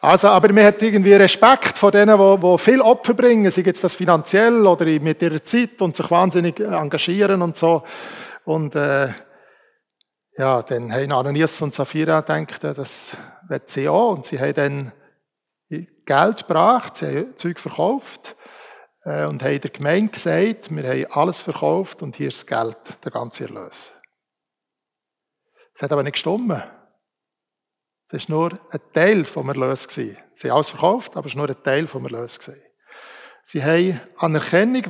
Also, 0.00 0.28
aber 0.28 0.52
man 0.52 0.64
hat 0.64 0.82
irgendwie 0.82 1.12
Respekt 1.12 1.78
vor 1.78 1.92
denen, 1.92 2.18
die, 2.18 2.58
viel 2.58 2.80
Opfer 2.80 3.14
bringen, 3.14 3.50
sei 3.50 3.62
jetzt 3.62 3.84
das 3.84 3.94
finanziell 3.94 4.66
oder 4.66 4.86
mit 4.86 5.22
ihrer 5.22 5.42
Zeit 5.44 5.80
und 5.80 5.94
sich 5.94 6.10
wahnsinnig 6.10 6.58
engagieren 6.58 7.42
und 7.42 7.56
so. 7.56 7.82
Und, 8.44 8.74
äh, 8.74 9.08
ja, 10.36 10.62
dann 10.62 10.92
haben 10.92 11.12
Ananias 11.12 11.60
und 11.62 11.74
Sapphira 11.74 12.20
gedacht, 12.22 12.64
das 12.64 13.16
wird 13.48 13.68
sie 13.68 13.88
auch. 13.88 14.12
Und 14.12 14.24
sie 14.24 14.38
haben 14.40 14.54
dann 14.54 14.92
Geld 15.68 16.46
gebracht, 16.46 16.96
sie 16.96 17.06
haben 17.06 17.36
Zeug 17.36 17.60
verkauft 17.60 18.34
äh, 18.34 18.37
und 19.08 19.42
haben 19.42 19.60
der 19.60 19.70
Gemeinde 19.70 20.12
gesagt, 20.12 20.74
wir 20.74 20.88
haben 20.88 21.06
alles 21.12 21.40
verkauft 21.40 22.02
und 22.02 22.16
hier 22.16 22.28
ist 22.28 22.42
das 22.42 22.46
Geld, 22.46 22.76
der 23.04 23.10
ganze 23.10 23.44
Erlös. 23.44 23.90
Das 25.74 25.82
hat 25.82 25.92
aber 25.92 26.02
nicht 26.02 26.14
gestimmt. 26.14 26.62
Es 28.10 28.28
war 28.28 28.36
nur 28.36 28.52
ein 28.70 28.80
Teil 28.92 29.24
vom 29.24 29.48
Erlös. 29.48 29.84
Sie 29.84 30.16
haben 30.44 30.50
alles 30.50 30.70
verkauft, 30.70 31.16
aber 31.16 31.26
es 31.26 31.34
war 31.34 31.46
nur 31.46 31.56
ein 31.56 31.62
Teil 31.62 31.86
vom 31.86 32.04
Erlös. 32.04 32.38
Sie 33.44 33.64
haben 33.64 34.00
Anerkennung 34.18 34.84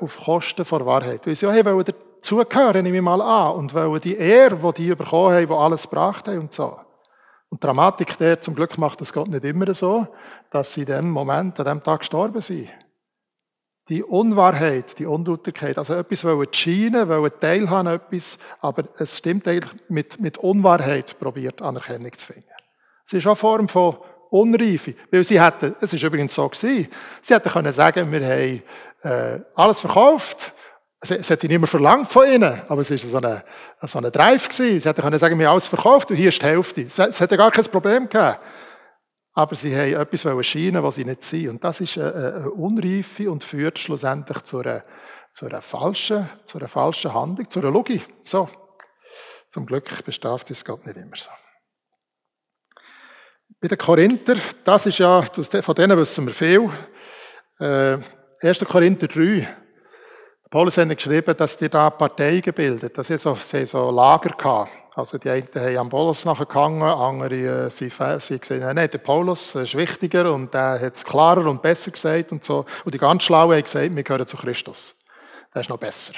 auf 0.00 0.18
Kosten 0.24 0.64
der 0.64 0.86
Wahrheit. 0.86 1.24
Weil 1.26 1.36
sie 1.36 1.46
auch 1.46 1.64
wollen 1.64 1.84
dazugehören, 1.84 2.82
nehme 2.82 2.96
ich 2.96 3.02
mal 3.02 3.20
an, 3.20 3.56
und 3.56 3.74
wollen 3.74 4.00
die 4.00 4.16
Ehre, 4.16 4.56
die 4.72 4.88
die 4.88 4.94
bekommen 4.94 5.34
haben, 5.34 5.46
die 5.46 5.52
alles 5.52 5.82
gebracht 5.82 6.26
haben 6.26 6.40
und 6.40 6.52
so. 6.52 6.80
Und 7.48 7.62
die 7.62 7.66
Dramatik 7.66 8.16
der, 8.18 8.40
zum 8.40 8.54
Glück 8.56 8.76
macht 8.78 9.00
das 9.00 9.12
Gott 9.12 9.28
nicht 9.28 9.44
immer 9.44 9.72
so, 9.74 10.08
dass 10.50 10.72
sie 10.72 10.80
in 10.80 10.86
dem 10.86 11.10
Moment, 11.10 11.60
an 11.60 11.66
dem 11.66 11.82
Tag 11.82 12.00
gestorben 12.00 12.40
sind. 12.40 12.70
Die 13.92 14.02
Unwahrheit, 14.02 14.98
die 14.98 15.04
Unlauterkeit, 15.04 15.76
also 15.76 15.92
etwas 15.92 16.24
wollen 16.24 16.48
scheinen, 16.50 17.10
wollen 17.10 17.30
teilhaben 17.38 17.92
etwas, 17.92 18.38
aber 18.62 18.84
es 18.96 19.18
stimmt 19.18 19.46
eigentlich 19.46 19.70
mit, 19.90 20.18
mit 20.18 20.38
Unwahrheit 20.38 21.18
probiert, 21.18 21.60
Anerkennung 21.60 22.10
zu 22.14 22.28
finden. 22.28 22.48
Es 23.06 23.12
ist 23.12 23.26
auch 23.26 23.32
eine 23.32 23.36
Form 23.36 23.68
von 23.68 23.98
Unreife, 24.30 24.94
weil 25.10 25.22
sie 25.24 25.38
hätten, 25.38 25.76
es 25.78 25.92
ist 25.92 26.02
übrigens 26.02 26.34
so 26.34 26.48
gewesen, 26.48 26.88
sie 27.20 27.34
hätten 27.34 27.50
können 27.50 27.70
sagen, 27.70 28.10
wir 28.10 28.24
haben 28.24 28.62
äh, 29.02 29.44
alles 29.54 29.82
verkauft, 29.82 30.54
es, 31.02 31.10
nicht 31.28 31.50
mehr 31.50 31.66
verlangt 31.66 32.08
von 32.08 32.26
ihnen, 32.26 32.62
aber 32.68 32.80
es 32.80 32.90
war 32.90 32.96
so 32.96 33.18
eine, 33.18 33.44
so 33.82 34.00
Drive 34.00 34.48
gewesen. 34.48 34.80
Sie 34.80 34.88
hätten 34.88 35.02
können 35.02 35.18
sagen, 35.18 35.38
wir 35.38 35.48
haben 35.48 35.52
alles 35.52 35.66
verkauft 35.66 36.10
und 36.10 36.16
hier 36.16 36.30
ist 36.30 36.40
die 36.40 36.46
Hälfte. 36.46 36.80
Es, 36.80 36.98
es 36.98 37.20
hätte 37.20 37.36
gar 37.36 37.50
kein 37.50 37.64
Problem 37.66 38.08
gegeben. 38.08 38.36
Aber 39.34 39.54
sie 39.54 39.74
haben 39.74 39.94
etwas 39.94 40.24
erscheinen, 40.24 40.82
was 40.82 40.96
sie 40.96 41.04
nicht 41.04 41.22
sind. 41.22 41.48
Und 41.48 41.64
das 41.64 41.80
ist 41.80 41.96
eine, 41.96 42.14
eine 42.14 42.50
Unreife 42.50 43.30
und 43.30 43.44
führt 43.44 43.78
schlussendlich 43.78 44.42
zu 44.42 44.58
einer, 44.58 44.84
zu 45.32 45.46
einer 45.46 45.62
falschen, 45.62 46.28
zu 46.44 46.58
einer 46.58 46.68
falschen 46.68 47.14
Handlung, 47.14 47.48
zu 47.48 47.60
einer 47.60 47.70
Logik. 47.70 48.06
So. 48.22 48.48
Zum 49.48 49.66
Glück 49.66 50.04
bestraft 50.04 50.50
es 50.50 50.64
Gott 50.64 50.86
nicht 50.86 50.96
immer 50.96 51.16
so. 51.16 51.30
Bei 53.60 53.68
den 53.68 53.78
Korinther, 53.78 54.36
das 54.64 54.86
ist 54.86 54.98
ja, 54.98 55.22
von 55.22 55.74
denen 55.74 55.96
wissen 55.96 56.26
wir 56.26 56.34
viel. 56.34 56.70
Äh, 57.60 57.98
1. 58.46 58.58
Korinther 58.60 59.06
3. 59.06 59.56
Paulus 60.50 60.76
hat 60.76 60.88
geschrieben, 60.88 61.36
dass 61.36 61.56
die 61.56 61.68
da 61.68 61.88
Parteien 61.88 62.42
gebildet, 62.42 62.98
dass 62.98 63.06
sie 63.06 63.16
so, 63.16 63.34
sie 63.36 63.64
so 63.64 63.90
Lager 63.90 64.34
hatten. 64.36 64.81
Also 64.94 65.16
die 65.16 65.30
einen 65.30 65.48
haben 65.54 65.78
am 65.78 65.88
Paulus 65.88 66.26
nachgegangen, 66.26 66.82
andere 66.82 67.66
äh, 67.66 67.70
sie, 67.70 67.90
sie 68.18 68.38
gesehen, 68.38 68.60
nein, 68.60 68.90
der 68.90 68.98
Paulus 68.98 69.54
ist 69.54 69.74
wichtiger 69.74 70.32
und 70.34 70.52
der 70.52 70.78
hat 70.80 70.96
es 70.96 71.04
klarer 71.04 71.46
und 71.46 71.62
besser 71.62 71.90
gesagt 71.90 72.30
und 72.30 72.44
so. 72.44 72.66
Und 72.84 72.92
die 72.92 72.98
ganz 72.98 73.22
Schlauen 73.22 73.56
haben 73.56 73.62
gesagt, 73.62 73.96
wir 73.96 74.02
gehören 74.02 74.26
zu 74.26 74.36
Christus. 74.36 74.94
Der 75.54 75.62
ist 75.62 75.70
noch 75.70 75.78
besser. 75.78 76.12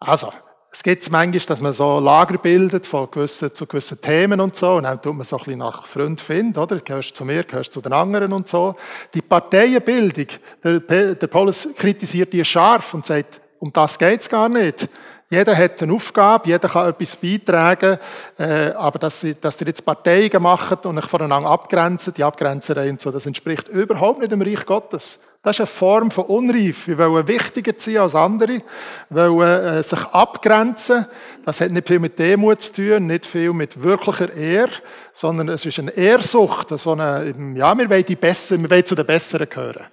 Also, 0.00 0.32
es 0.72 0.82
gibt 0.82 1.08
manchmal, 1.12 1.40
dass 1.46 1.60
man 1.60 1.72
so 1.72 2.00
Lager 2.00 2.38
bildet 2.38 2.88
von 2.88 3.08
gewissen, 3.08 3.54
zu 3.54 3.64
gewissen 3.64 4.00
Themen 4.00 4.40
und 4.40 4.56
so, 4.56 4.74
und 4.74 4.82
dann 4.82 5.00
tut 5.00 5.14
man 5.14 5.24
so 5.24 5.36
ein 5.36 5.44
bisschen 5.44 5.58
nach 5.60 5.86
Freund 5.86 6.20
finden, 6.20 6.58
oder? 6.58 6.80
Gehörst 6.80 7.12
du 7.12 7.14
zu 7.14 7.24
mir, 7.24 7.44
gehörst 7.44 7.70
du 7.70 7.74
zu 7.74 7.82
den 7.82 7.92
anderen 7.92 8.32
und 8.32 8.48
so. 8.48 8.74
Die 9.14 9.22
Parteienbildung, 9.22 10.26
der, 10.64 11.14
der 11.14 11.26
Paulus 11.28 11.68
kritisiert 11.76 12.32
die 12.32 12.44
scharf 12.44 12.94
und 12.94 13.06
sagt, 13.06 13.40
um 13.60 13.72
das 13.72 13.96
geht's 13.96 14.28
gar 14.28 14.48
nicht. 14.48 14.88
Jeder 15.30 15.56
hat 15.56 15.82
eine 15.82 15.92
Aufgabe, 15.92 16.48
jeder 16.48 16.68
kann 16.68 16.88
etwas 16.88 17.16
beitragen, 17.16 17.98
äh, 18.38 18.70
aber 18.76 18.98
dass, 18.98 19.20
sie, 19.20 19.34
dass 19.34 19.60
ihr 19.60 19.66
jetzt 19.66 19.84
Parteien 19.84 20.42
macht 20.42 20.84
und 20.86 20.98
euch 20.98 21.06
voneinander 21.06 21.50
abgrenzen, 21.50 22.14
die 22.14 22.22
Abgrenzerei 22.22 22.90
und 22.90 23.00
so, 23.00 23.10
das 23.10 23.26
entspricht 23.26 23.68
überhaupt 23.68 24.20
nicht 24.20 24.32
dem 24.32 24.42
Reich 24.42 24.64
Gottes. 24.66 25.18
Das 25.44 25.56
ist 25.56 25.60
eine 25.60 25.66
Form 25.66 26.10
von 26.10 26.24
Unreif. 26.24 26.88
Wir 26.88 26.96
wollen 26.96 27.28
wichtiger 27.28 27.74
sein 27.76 27.98
als 27.98 28.14
andere, 28.14 28.62
wollen 29.10 29.64
äh, 29.64 29.82
sich 29.82 30.02
abgrenzen. 30.06 31.06
Das 31.44 31.60
hat 31.60 31.70
nicht 31.70 31.86
viel 31.86 31.98
mit 31.98 32.18
Demut 32.18 32.62
zu 32.62 32.72
tun, 32.72 33.06
nicht 33.06 33.26
viel 33.26 33.52
mit 33.52 33.82
wirklicher 33.82 34.32
Ehr, 34.32 34.68
sondern 35.12 35.50
es 35.50 35.66
ist 35.66 35.78
eine 35.78 35.90
Ehrsucht, 35.90 36.70
so 36.70 36.92
eine, 36.92 37.34
ja, 37.56 37.76
wir 37.76 37.90
wollen 37.90 38.04
die 38.06 38.16
Besseren, 38.16 38.62
wir 38.62 38.70
wollen 38.70 38.86
zu 38.86 38.94
den 38.94 39.04
Besseren 39.04 39.48
gehören. 39.48 39.86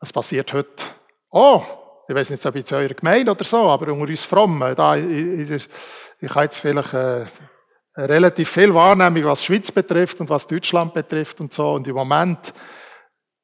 Das 0.00 0.12
passiert 0.12 0.52
heute. 0.52 0.84
Oh, 1.30 1.62
ich 2.10 2.16
weiß 2.16 2.30
nicht, 2.30 2.44
ob 2.44 2.56
jetzt 2.56 2.72
eure 2.72 2.94
Gemeinde 2.94 3.30
oder 3.30 3.44
so, 3.44 3.68
aber 3.68 3.92
unter 3.92 4.08
uns 4.08 4.24
Frommen, 4.24 4.74
da, 4.74 4.96
in 4.96 5.46
der, 5.46 5.60
ich 6.20 6.30
habe 6.30 6.42
jetzt 6.42 6.58
vielleicht 6.58 6.92
äh, 6.92 7.24
relativ 7.96 8.50
viel 8.50 8.74
Wahrnehmung, 8.74 9.24
was 9.24 9.44
Schweiz 9.44 9.70
betrifft 9.70 10.20
und 10.20 10.28
was 10.28 10.46
Deutschland 10.46 10.92
betrifft 10.92 11.40
und 11.40 11.52
so. 11.52 11.74
Und 11.74 11.86
im 11.86 11.94
Moment 11.94 12.52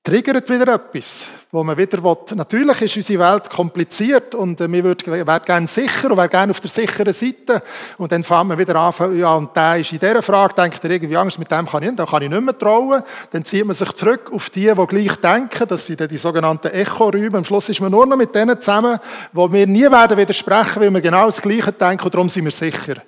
triggert 0.07 0.49
wieder 0.49 0.73
etwas, 0.73 1.27
wo 1.51 1.65
man 1.65 1.77
wieder 1.77 2.01
will. 2.01 2.37
Natürlich 2.37 2.83
ist 2.83 2.97
unsere 2.97 3.29
Welt 3.29 3.51
kompliziert 3.51 4.37
und 4.37 4.61
äh, 4.61 4.71
wir 4.71 4.85
wären 4.85 5.45
gerne 5.45 5.67
sicher 5.67 6.13
und 6.13 6.17
wären 6.17 6.31
gerne 6.31 6.51
auf 6.51 6.61
der 6.61 6.71
sicheren 6.71 7.13
Seite. 7.13 7.61
Und 7.99 8.13
dann 8.13 8.23
fangen 8.23 8.51
wir 8.51 8.59
wieder 8.59 8.77
an, 8.77 9.19
ja, 9.19 9.35
und 9.35 9.57
der 9.57 9.79
ist 9.79 9.93
in 9.93 9.99
dieser 9.99 10.23
Frage, 10.23 10.55
denkt 10.55 10.85
er 10.85 10.91
irgendwie 10.91 11.17
Angst, 11.17 11.41
mit 11.41 11.51
dem 11.51 11.67
kann 11.67 11.83
ich 11.83 11.91
nicht, 11.91 12.09
kann 12.09 12.23
ich 12.23 12.31
nicht 12.31 12.41
mehr 12.41 12.57
trauen. 12.57 13.03
Dann 13.33 13.45
zieht 13.45 13.67
man 13.67 13.75
sich 13.75 13.93
zurück 13.95 14.31
auf 14.33 14.49
die, 14.51 14.73
die 14.73 14.87
gleich 14.87 15.17
denken, 15.17 15.67
das 15.67 15.85
sind 15.85 16.01
dann 16.01 16.09
die 16.09 16.19
sogenannten 16.19 16.69
Echo-Räume. 16.69 17.39
Am 17.39 17.45
Schluss 17.45 17.69
ist 17.69 17.81
man 17.81 17.91
nur 17.91 18.07
noch 18.07 18.17
mit 18.17 18.33
denen 18.33 18.61
zusammen, 18.61 19.01
wo 19.33 19.53
wir 19.53 19.67
nie 19.67 19.91
werden 19.91 20.17
widersprechen, 20.17 20.83
weil 20.83 20.95
wir 20.95 21.01
genau 21.01 21.27
das 21.27 21.43
Gleiche 21.43 21.73
denken 21.73 22.05
und 22.05 22.15
darum 22.15 22.29
sind 22.29 22.45
wir 22.45 22.53
sicher. 22.53 23.03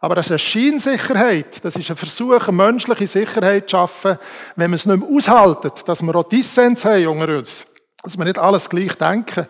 Aber 0.00 0.14
das 0.14 0.26
ist 0.26 0.32
eine 0.32 0.38
Scheinsicherheit. 0.38 1.62
Das 1.62 1.76
ist 1.76 1.90
ein 1.90 1.96
Versuch, 1.96 2.48
eine 2.48 2.56
menschliche 2.56 3.06
Sicherheit 3.06 3.68
zu 3.68 3.76
schaffen, 3.76 4.16
wenn 4.56 4.70
wir 4.70 4.76
es 4.76 4.86
nicht 4.86 4.98
mehr 4.98 5.08
aushalten, 5.08 5.70
dass 5.84 6.02
wir 6.02 6.14
auch 6.14 6.28
Dissens 6.28 6.84
haben 6.86 7.06
unter 7.06 7.38
uns. 7.38 7.66
Dass 8.02 8.16
wir 8.16 8.24
nicht 8.24 8.38
alles 8.38 8.68
gleich 8.68 8.94
denken. 8.94 9.46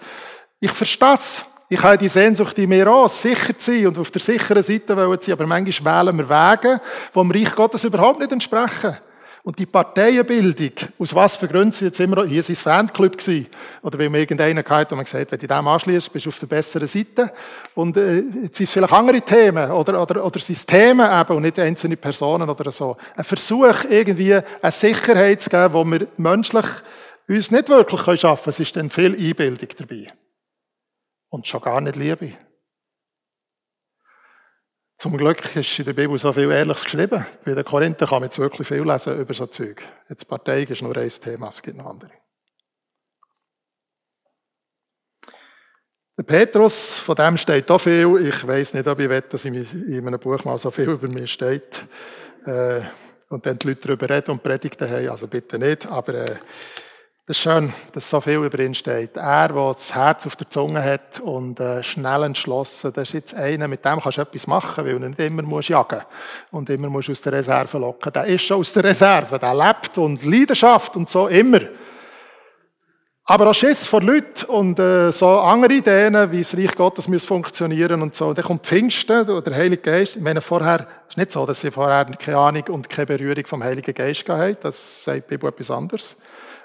Ich 0.58 0.72
verstehe 0.72 1.14
es. 1.14 1.44
Ich 1.68 1.80
habe 1.80 1.96
die 1.96 2.08
Sehnsucht 2.08 2.58
in 2.58 2.68
mir 2.68 2.90
auch, 2.90 3.08
sicher 3.08 3.56
zu 3.56 3.70
sein 3.70 3.86
und 3.86 3.98
auf 3.98 4.10
der 4.10 4.20
sicheren 4.20 4.60
Seite 4.60 4.96
wollen 4.96 5.20
sein. 5.20 5.34
Aber 5.34 5.46
manchmal 5.46 6.04
wählen 6.04 6.18
wir 6.18 6.28
Wege, 6.28 6.80
die 7.14 7.18
dem 7.18 7.30
Reich 7.30 7.54
Gottes 7.54 7.84
überhaupt 7.84 8.18
nicht 8.18 8.32
entsprechen. 8.32 8.96
Und 9.42 9.58
die 9.58 9.64
Parteienbildung, 9.64 10.72
aus 10.98 11.14
was 11.14 11.36
für 11.36 11.48
Gründen 11.48 11.72
sie 11.72 11.86
jetzt 11.86 11.98
immer 11.98 12.26
hier 12.26 12.42
war 12.42 12.50
es 12.50 12.60
Fanclub 12.60 13.16
gewesen, 13.16 13.46
oder 13.82 13.98
weil 13.98 14.10
man 14.10 14.20
irgendeinen 14.20 14.62
gehabt, 14.62 14.90
wo 14.90 14.96
man 14.96 15.04
gesagt 15.04 15.32
wenn 15.32 15.38
du 15.38 15.46
dem 15.46 15.66
anschließt, 15.66 16.12
bist 16.12 16.26
du 16.26 16.28
auf 16.28 16.38
der 16.38 16.46
besseren 16.46 16.86
Seite. 16.86 17.32
Und, 17.74 17.96
äh, 17.96 18.18
jetzt 18.18 18.56
sind 18.56 18.64
es 18.64 18.72
vielleicht 18.72 18.92
andere 18.92 19.22
Themen, 19.22 19.70
oder, 19.70 20.02
oder, 20.02 20.24
oder 20.24 20.38
sind 20.40 20.56
es 20.56 20.66
Themen 20.66 21.08
eben, 21.10 21.36
und 21.36 21.42
nicht 21.42 21.58
einzelne 21.58 21.96
Personen 21.96 22.50
oder 22.50 22.70
so. 22.70 22.98
Ein 23.16 23.24
Versuch, 23.24 23.84
irgendwie 23.88 24.34
eine 24.34 24.72
Sicherheit 24.72 25.40
zu 25.40 25.48
geben, 25.48 25.72
wo 25.72 25.84
wir 25.84 26.06
menschlich 26.18 26.66
uns 27.26 27.50
nicht 27.50 27.68
wirklich 27.70 28.20
schaffen 28.20 28.42
können. 28.42 28.50
Es 28.50 28.60
ist 28.60 28.76
dann 28.76 28.90
viel 28.90 29.14
Einbildung 29.14 29.68
dabei. 29.78 30.12
Und 31.30 31.46
schon 31.46 31.62
gar 31.62 31.80
nicht 31.80 31.96
Liebe. 31.96 32.34
Zum 35.00 35.16
Glück 35.16 35.56
ist 35.56 35.78
in 35.78 35.86
der 35.86 35.94
Bibel 35.94 36.18
so 36.18 36.30
viel 36.30 36.50
Ehrliches 36.50 36.84
geschrieben. 36.84 37.24
Bei 37.42 37.54
den 37.54 37.64
Korinther 37.64 38.04
kann 38.04 38.20
man 38.20 38.24
jetzt 38.24 38.38
wirklich 38.38 38.68
viel 38.68 38.82
lesen 38.82 39.18
über 39.18 39.32
so 39.32 39.46
Zeug. 39.46 39.82
Jetzt 40.10 40.28
Partei 40.28 40.64
ist 40.64 40.82
nur 40.82 40.94
ein 40.94 41.08
Thema, 41.08 41.48
es 41.48 41.62
gibt 41.62 41.78
noch 41.78 41.86
andere. 41.86 42.10
Der 46.18 46.22
Petrus, 46.22 46.98
von 46.98 47.14
dem 47.14 47.38
steht 47.38 47.70
auch 47.70 47.80
viel. 47.80 48.28
Ich 48.28 48.46
weiß 48.46 48.74
nicht, 48.74 48.86
ob 48.86 49.00
ich 49.00 49.08
will, 49.08 49.22
dass 49.22 49.46
in 49.46 50.06
einem 50.06 50.20
Buch 50.20 50.44
mal 50.44 50.58
so 50.58 50.70
viel 50.70 50.90
über 50.90 51.08
mich 51.08 51.32
steht. 51.32 51.86
Äh, 52.44 52.82
und 53.30 53.46
dann 53.46 53.58
die 53.58 53.68
Leute 53.68 53.88
darüber 53.88 54.10
reden 54.10 54.32
und 54.32 54.42
predigten 54.42 54.86
haben. 54.86 55.08
Also 55.08 55.28
bitte 55.28 55.58
nicht. 55.58 55.86
Aber 55.86 56.12
äh, 56.12 56.36
das 57.30 57.36
ist 57.36 57.44
schön, 57.44 57.72
dass 57.92 58.10
so 58.10 58.20
viel 58.20 58.44
über 58.44 58.58
ihn 58.58 58.74
steht. 58.74 59.16
Er, 59.16 59.46
der 59.46 59.68
das 59.68 59.94
Herz 59.94 60.26
auf 60.26 60.34
der 60.34 60.50
Zunge 60.50 60.82
hat 60.82 61.20
und 61.20 61.60
äh, 61.60 61.80
schnell 61.80 62.24
entschlossen, 62.24 62.92
das 62.92 63.06
ist 63.10 63.14
jetzt 63.14 63.34
einer, 63.36 63.68
mit 63.68 63.84
dem 63.84 64.00
kannst 64.00 64.18
du 64.18 64.22
etwas 64.22 64.48
machen, 64.48 64.84
weil 64.84 64.98
du 64.98 65.08
nicht 65.08 65.20
immer 65.20 65.42
musst 65.42 65.68
jagen 65.68 66.00
und 66.50 66.68
immer 66.70 66.90
musst 66.90 67.08
aus 67.08 67.22
der 67.22 67.34
Reserve 67.34 67.78
locken. 67.78 68.12
Der 68.12 68.24
ist 68.24 68.42
schon 68.42 68.58
aus 68.58 68.72
der 68.72 68.82
Reserve, 68.82 69.38
der 69.38 69.54
lebt 69.54 69.96
und 69.98 70.24
Leidenschaft 70.24 70.96
und 70.96 71.08
so 71.08 71.28
immer. 71.28 71.60
Aber 73.26 73.50
auch 73.50 73.54
Schiss 73.54 73.86
vor 73.86 74.02
Leuten 74.02 74.46
und 74.46 74.80
äh, 74.80 75.12
so 75.12 75.38
andere 75.38 75.74
Ideen, 75.74 76.32
wie 76.32 76.40
das 76.40 76.56
Reich 76.56 76.74
Gottes 76.74 77.06
muss 77.06 77.24
funktionieren 77.24 78.02
und 78.02 78.12
so. 78.12 78.34
Dann 78.34 78.44
kommt 78.44 78.66
Pfingsten 78.66 79.20
oder 79.30 79.42
der 79.42 79.54
Heilige 79.54 79.82
Geist. 79.82 80.16
Ich 80.16 80.22
meine, 80.22 80.40
vorher, 80.40 80.84
es 81.04 81.10
ist 81.10 81.16
nicht 81.16 81.30
so, 81.30 81.46
dass 81.46 81.60
sie 81.60 81.70
vorher 81.70 82.06
keine 82.06 82.38
Ahnung 82.38 82.64
und 82.70 82.90
keine 82.90 83.06
Berührung 83.06 83.46
vom 83.46 83.62
Heiligen 83.62 83.94
Geist 83.94 84.28
haben. 84.28 84.56
Das 84.60 85.04
sagt 85.04 85.30
die 85.30 85.36
Bibel 85.36 85.48
etwas 85.48 85.70
anderes. 85.70 86.16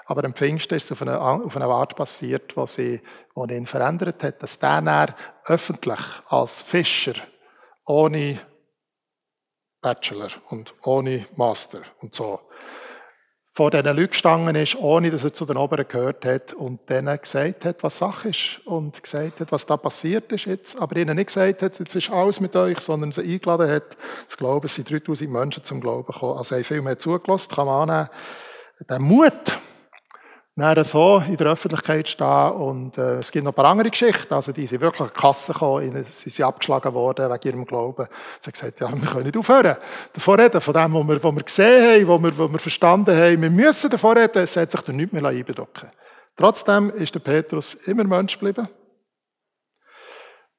Aber 0.06 0.24
am 0.24 0.34
Pfingsten 0.34 0.76
ist 0.76 0.84
es 0.84 0.92
auf 0.92 1.02
eine, 1.02 1.20
auf 1.20 1.56
eine 1.56 1.66
Art 1.66 1.96
passiert, 1.96 2.56
was 2.56 2.74
sie, 2.74 3.02
was 3.34 3.50
ihn 3.50 3.66
verändert 3.66 4.22
hat, 4.22 4.42
dass 4.42 4.58
der 4.58 4.80
dann 4.80 5.14
öffentlich 5.44 6.00
als 6.28 6.62
Fischer 6.62 7.14
ohne 7.84 8.40
Bachelor 9.80 10.30
und 10.50 10.74
ohne 10.82 11.26
Master 11.36 11.82
und 12.00 12.14
so 12.14 12.40
vor 13.56 13.70
diesen 13.70 13.86
Leuten 13.86 14.10
gestanden 14.10 14.54
ist, 14.54 14.76
ohne 14.76 15.10
dass 15.10 15.24
er 15.24 15.32
zu 15.32 15.46
den 15.46 15.56
Oberen 15.56 15.88
gehört 15.88 16.26
hat 16.26 16.52
und 16.52 16.90
denen 16.90 17.18
gesagt 17.18 17.64
hat, 17.64 17.82
was 17.82 17.96
Sache 17.96 18.28
ist 18.28 18.60
und 18.66 19.02
gesagt 19.02 19.40
hat, 19.40 19.50
was 19.50 19.64
da 19.64 19.78
passiert 19.78 20.30
ist 20.30 20.44
jetzt, 20.44 20.78
aber 20.78 20.96
ihnen 20.96 21.16
nicht 21.16 21.28
gesagt 21.28 21.62
hat, 21.62 21.78
jetzt 21.78 21.96
ist 21.96 22.10
alles 22.10 22.38
mit 22.38 22.54
euch, 22.54 22.78
sondern 22.80 23.12
sie 23.12 23.22
eingeladen 23.22 23.70
hat, 23.70 23.96
zu 24.26 24.36
glauben, 24.36 24.66
es 24.66 24.74
sind 24.74 24.90
3000 24.90 25.30
Menschen 25.30 25.64
zum 25.64 25.80
Glauben 25.80 26.12
gekommen. 26.12 26.36
Also, 26.36 26.54
haben 26.54 26.64
viel 26.64 26.82
mehr 26.82 26.98
zugelassen, 26.98 27.54
kann 27.54 27.66
man 27.66 27.88
annehmen. 27.88 28.10
der 28.90 28.98
Mut, 28.98 29.58
dann 30.56 30.84
so 30.84 31.22
in 31.28 31.36
der 31.36 31.48
Öffentlichkeit 31.48 32.08
stehen 32.08 32.50
und 32.52 32.96
äh, 32.96 33.18
es 33.18 33.30
gibt 33.30 33.44
noch 33.44 33.52
ein 33.52 33.54
paar 33.54 33.66
andere 33.66 33.90
Geschichten, 33.90 34.32
also 34.32 34.52
die 34.52 34.66
sind 34.66 34.80
wirklich 34.80 35.02
an 35.02 35.10
die 35.14 35.20
Kasse 35.20 35.52
gekommen, 35.52 36.04
sie 36.10 36.30
sind 36.30 36.44
abgeschlagen 36.46 36.94
worden 36.94 37.30
wegen 37.30 37.48
ihrem 37.48 37.66
Glauben. 37.66 38.06
Sie 38.40 38.46
haben 38.46 38.52
gesagt, 38.52 38.80
ja, 38.80 38.90
wir 38.90 39.08
können 39.08 39.24
nicht 39.24 39.36
aufhören, 39.36 39.76
davon 40.14 40.40
reden, 40.40 40.60
von 40.62 40.72
dem, 40.72 40.94
was 40.94 41.08
wir, 41.08 41.22
was 41.22 41.34
wir 41.34 41.42
gesehen 41.42 42.08
haben, 42.08 42.08
was 42.08 42.22
wir, 42.22 42.38
was 42.38 42.52
wir 42.52 42.58
verstanden 42.58 43.14
haben, 43.14 43.42
wir 43.42 43.50
müssen 43.50 43.90
davon 43.90 44.16
reden, 44.16 44.42
es 44.42 44.56
hat 44.56 44.70
sich 44.70 44.80
da 44.80 44.92
nichts 44.92 45.12
mehr 45.12 45.26
einbedecken 45.26 45.90
Trotzdem 46.38 46.90
ist 46.90 47.14
der 47.14 47.20
Petrus 47.20 47.74
immer 47.86 48.04
Mensch 48.04 48.38
geblieben. 48.38 48.68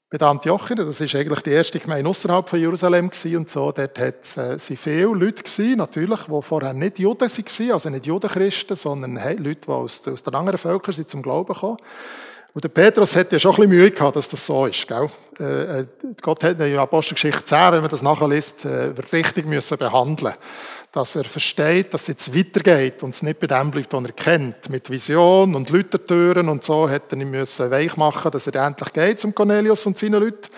Bei 0.10 0.18
der 0.18 0.30
Antiochien, 0.30 0.78
das 0.78 1.02
ist 1.02 1.14
eigentlich 1.16 1.42
die 1.42 1.50
erste 1.50 1.80
Gemeinde 1.80 2.10
außerhalb 2.10 2.48
von 2.48 2.58
Jerusalem 2.58 3.10
gewesen 3.10 3.36
und 3.36 3.50
so, 3.50 3.74
dort 3.74 4.00
hat 4.00 4.16
es 4.22 4.38
äh, 4.38 4.78
viele 4.78 5.08
Leute 5.08 5.44
gewesen, 5.44 5.80
natürlich, 5.80 6.22
die 6.22 6.42
vorher 6.42 6.72
nicht 6.72 6.98
Juden 6.98 7.30
waren, 7.30 7.72
also 7.74 7.90
nicht 7.90 8.06
Judenchristen, 8.06 8.78
sondern 8.78 9.16
Leute, 9.16 9.62
die 9.66 9.68
aus, 9.68 10.08
aus 10.08 10.24
den 10.24 10.34
anderen 10.34 10.58
Völkern 10.60 10.94
sind 10.94 11.10
zum 11.10 11.22
Glauben 11.22 11.54
gekommen. 11.54 11.78
Und 12.54 12.64
der 12.64 12.70
Petrus 12.70 13.18
hat 13.18 13.34
ja 13.34 13.38
schon 13.38 13.52
ein 13.52 13.56
bisschen 13.56 13.70
Mühe 13.70 13.92
gehabt, 13.92 14.16
dass 14.16 14.30
das 14.30 14.46
so 14.46 14.66
ist. 14.66 14.88
Gell? 14.88 15.10
Äh, 15.42 15.82
äh 15.82 15.86
Gott 16.22 16.42
hat 16.42 16.62
in 16.62 16.78
Apostelgeschichte 16.78 17.44
10, 17.44 17.74
wenn 17.74 17.82
man 17.82 17.90
das 17.90 18.02
nachliest, 18.02 18.64
äh, 18.64 18.94
richtig 19.12 19.46
müssen 19.46 19.78
behandeln 19.78 20.36
Dass 20.92 21.16
er 21.16 21.26
versteht, 21.26 21.94
dass 21.94 22.04
es 22.04 22.08
jetzt 22.08 22.36
weitergeht 22.36 23.04
und 23.04 23.10
es 23.10 23.22
nicht 23.22 23.40
bei 23.40 23.48
dem 23.48 23.72
bleibt, 23.72 23.94
was 23.94 24.04
er 24.04 24.12
kennt. 24.14 24.70
Mit 24.70 24.90
Vision 24.90 25.54
und 25.54 25.70
Lütertüren 25.70 26.50
und 26.50 26.64
so 26.64 26.90
hat 26.90 27.12
er 27.12 27.20
ihn 27.20 27.34
weich 27.34 27.98
machen, 27.98 28.32
dass 28.32 28.48
er 28.48 28.66
endlich 28.66 28.94
geht 28.94 29.20
zum 29.20 29.36
Cornelius 29.36 29.86
und 29.86 29.98
seinen 29.98 30.22
Leuten. 30.22 30.50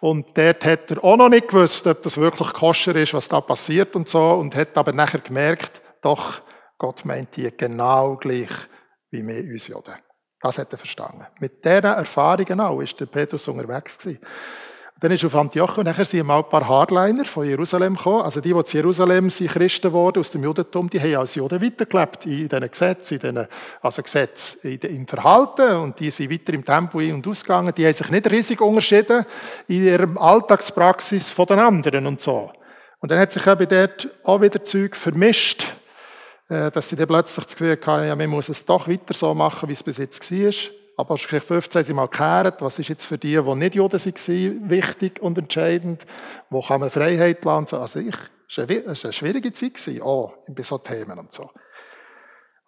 Und 0.00 0.26
dort 0.36 0.64
hat 0.64 0.90
er 0.90 1.04
auch 1.04 1.16
noch 1.16 1.28
nicht 1.28 1.48
gewusst, 1.48 1.86
ob 1.86 2.02
das 2.02 2.16
wirklich 2.16 2.52
koscher 2.52 2.96
ist, 2.96 3.14
was 3.14 3.28
da 3.28 3.40
passiert 3.40 3.94
und 3.94 4.08
so. 4.08 4.30
Und 4.32 4.56
hat 4.56 4.76
aber 4.76 4.92
nachher 4.92 5.20
gemerkt, 5.20 5.80
doch, 6.00 6.40
Gott 6.78 7.04
meint 7.04 7.36
die 7.36 7.50
genau 7.56 8.16
gleich 8.16 8.50
wie 9.12 9.26
wir 9.26 9.36
uns 9.36 9.68
Juden. 9.68 9.94
Das 10.40 10.58
hat 10.58 10.72
er 10.72 10.78
verstanden. 10.78 11.24
Mit 11.38 11.64
diesen 11.64 11.84
Erfahrungen 11.84 12.60
auch 12.60 12.80
ist 12.80 12.98
der 12.98 13.06
Petrus 13.06 13.46
unterwegs 13.46 13.98
gewesen. 13.98 14.20
Dann 15.02 15.10
ist 15.10 15.24
auf 15.24 15.34
Antioch 15.34 15.78
und 15.78 15.86
nachher 15.86 16.04
sind 16.04 16.24
mal 16.24 16.38
ein 16.38 16.48
paar 16.48 16.68
Hardliner 16.68 17.24
von 17.24 17.44
Jerusalem 17.44 17.96
gekommen. 17.96 18.22
Also 18.22 18.40
die, 18.40 18.54
die 18.54 18.62
zu 18.62 18.76
Jerusalem 18.76 19.30
sind 19.30 19.50
Christen 19.50 19.92
wurden 19.92 20.20
aus 20.20 20.30
dem 20.30 20.44
Judentum, 20.44 20.88
die 20.88 21.00
haben 21.00 21.16
als 21.16 21.34
Juden 21.34 21.60
weitergelebt 21.60 22.24
in 22.24 22.48
diesen 22.48 22.70
Gesetzen, 22.70 23.14
in 23.14 23.20
diesen, 23.20 23.48
also 23.80 24.00
Gesetz, 24.00 24.58
im 24.62 25.08
Verhalten 25.08 25.74
und 25.78 25.98
die 25.98 26.12
sind 26.12 26.30
weiter 26.30 26.52
im 26.52 26.64
Tempo 26.64 27.00
ein- 27.00 27.14
und 27.14 27.26
ausgegangen. 27.26 27.74
Die 27.76 27.84
haben 27.84 27.94
sich 27.94 28.10
nicht 28.12 28.30
riesig 28.30 28.60
unterschieden 28.60 29.26
in 29.66 29.84
ihrer 29.84 30.22
Alltagspraxis 30.22 31.30
von 31.30 31.46
den 31.46 31.58
anderen 31.58 32.06
und 32.06 32.20
so. 32.20 32.52
Und 33.00 33.10
dann 33.10 33.18
hat 33.18 33.32
sich 33.32 33.44
eben 33.44 33.66
dort 33.68 34.08
auch 34.22 34.40
wieder 34.40 34.62
Zeug 34.62 34.94
vermischt 34.94 35.66
äh, 36.48 36.70
dass 36.70 36.88
sie 36.88 36.94
dann 36.94 37.08
plötzlich 37.08 37.44
das 37.44 37.56
Gefühl 37.56 37.76
hatten, 37.84 38.06
ja, 38.06 38.14
man 38.14 38.30
muss 38.30 38.48
es 38.48 38.64
doch 38.64 38.86
weiter 38.86 39.14
so 39.14 39.34
machen, 39.34 39.68
wie 39.68 39.72
es 39.72 39.82
bis 39.82 39.98
jetzt 39.98 40.30
war. 40.30 40.81
Aber 40.96 41.14
Geschichte 41.14 41.40
15 41.40 41.84
sie 41.84 41.94
mal 41.94 42.06
geklärt, 42.06 42.60
was 42.60 42.78
ist 42.78 42.88
jetzt 42.88 43.06
für 43.06 43.18
die, 43.18 43.40
die 43.40 43.54
nicht 43.54 43.74
Juden 43.74 43.98
waren, 43.98 44.70
wichtig 44.70 45.22
und 45.22 45.38
entscheidend, 45.38 46.06
wo 46.50 46.62
kann 46.62 46.80
man 46.80 46.90
Freiheit 46.90 47.44
lassen. 47.44 47.76
Also 47.76 48.00
ich, 48.00 48.16
es 48.48 48.58
war 48.58 48.68
eine 48.68 49.12
schwierige 49.12 49.52
Zeit, 49.52 50.02
auch 50.02 50.34
bei 50.48 50.62
so 50.62 50.78
Themen 50.78 51.18
und 51.18 51.32
so. 51.32 51.50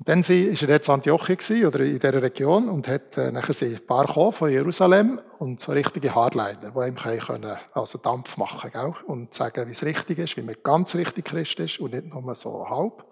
Dann 0.06 0.22
war 0.22 0.36
er 0.36 0.68
jetzt 0.68 0.88
in 0.88 0.94
Antiochia 0.94 1.66
oder 1.66 1.80
in 1.80 1.98
dieser 1.98 2.22
Region 2.22 2.68
und 2.68 2.86
hat 2.88 3.16
äh, 3.16 3.32
nachher 3.32 3.54
sind 3.54 3.74
ein 3.74 3.86
paar 3.86 4.06
gekommen 4.06 4.32
von 4.32 4.50
Jerusalem 4.50 5.18
und 5.38 5.60
so 5.60 5.72
richtige 5.72 6.14
Hardliner, 6.14 6.72
die 6.76 6.88
ihm 6.88 6.96
können, 6.96 7.56
also 7.72 7.98
Dampf 7.98 8.36
machen 8.36 8.70
können 8.70 8.94
und 9.06 9.32
sagen, 9.32 9.66
wie 9.66 9.72
es 9.72 9.82
richtig 9.82 10.18
ist, 10.18 10.36
wie 10.36 10.42
man 10.42 10.56
ganz 10.62 10.94
richtig 10.94 11.24
Christ 11.24 11.58
ist 11.58 11.80
und 11.80 11.94
nicht 11.94 12.12
nur 12.12 12.34
so 12.34 12.68
halb 12.68 13.04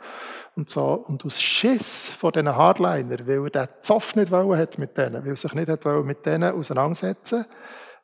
und 0.54 0.68
so. 0.68 1.04
Und 1.08 1.24
aus 1.24 1.40
Schiss 1.40 2.10
vor 2.10 2.30
diesen 2.30 2.54
Hardliner, 2.54 3.26
weil 3.26 3.44
er 3.44 3.50
den 3.50 3.68
Zoff 3.80 4.14
nicht 4.14 4.30
wollen 4.30 4.58
hat 4.58 4.78
mit 4.78 4.98
denen, 4.98 5.22
weil 5.24 5.32
er 5.32 5.36
sich 5.36 5.54
nicht 5.54 5.68
hat 5.68 5.86
mit 6.04 6.26
denen 6.26 6.52
auseinandersetzen 6.52 7.46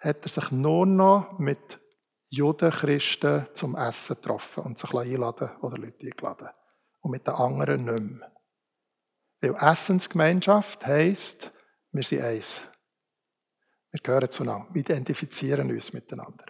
hat 0.01 0.23
er 0.23 0.29
sich 0.29 0.51
nur 0.51 0.87
noch 0.87 1.39
mit 1.39 1.81
Juden, 2.31 2.71
Christen 2.71 3.47
zum 3.53 3.75
Essen 3.75 4.17
getroffen 4.17 4.65
und 4.65 4.79
sich 4.79 4.95
einladen 4.95 5.51
oder 5.61 5.79
Leute 5.79 6.07
eingeladen. 6.07 6.49
Und 7.01 7.11
mit 7.11 7.27
den 7.27 7.35
anderen 7.35 7.85
nicht 7.85 8.19
mehr. 8.19 8.38
Weil 9.41 9.55
Essensgemeinschaft 9.55 10.85
heisst, 10.87 11.53
wir 11.93 12.03
sind 12.03 12.23
eins. 12.23 12.61
Wir 13.91 14.01
gehören 14.01 14.31
zueinander. 14.31 14.69
Wir 14.73 14.81
identifizieren 14.81 15.71
uns 15.71 15.93
miteinander. 15.93 16.45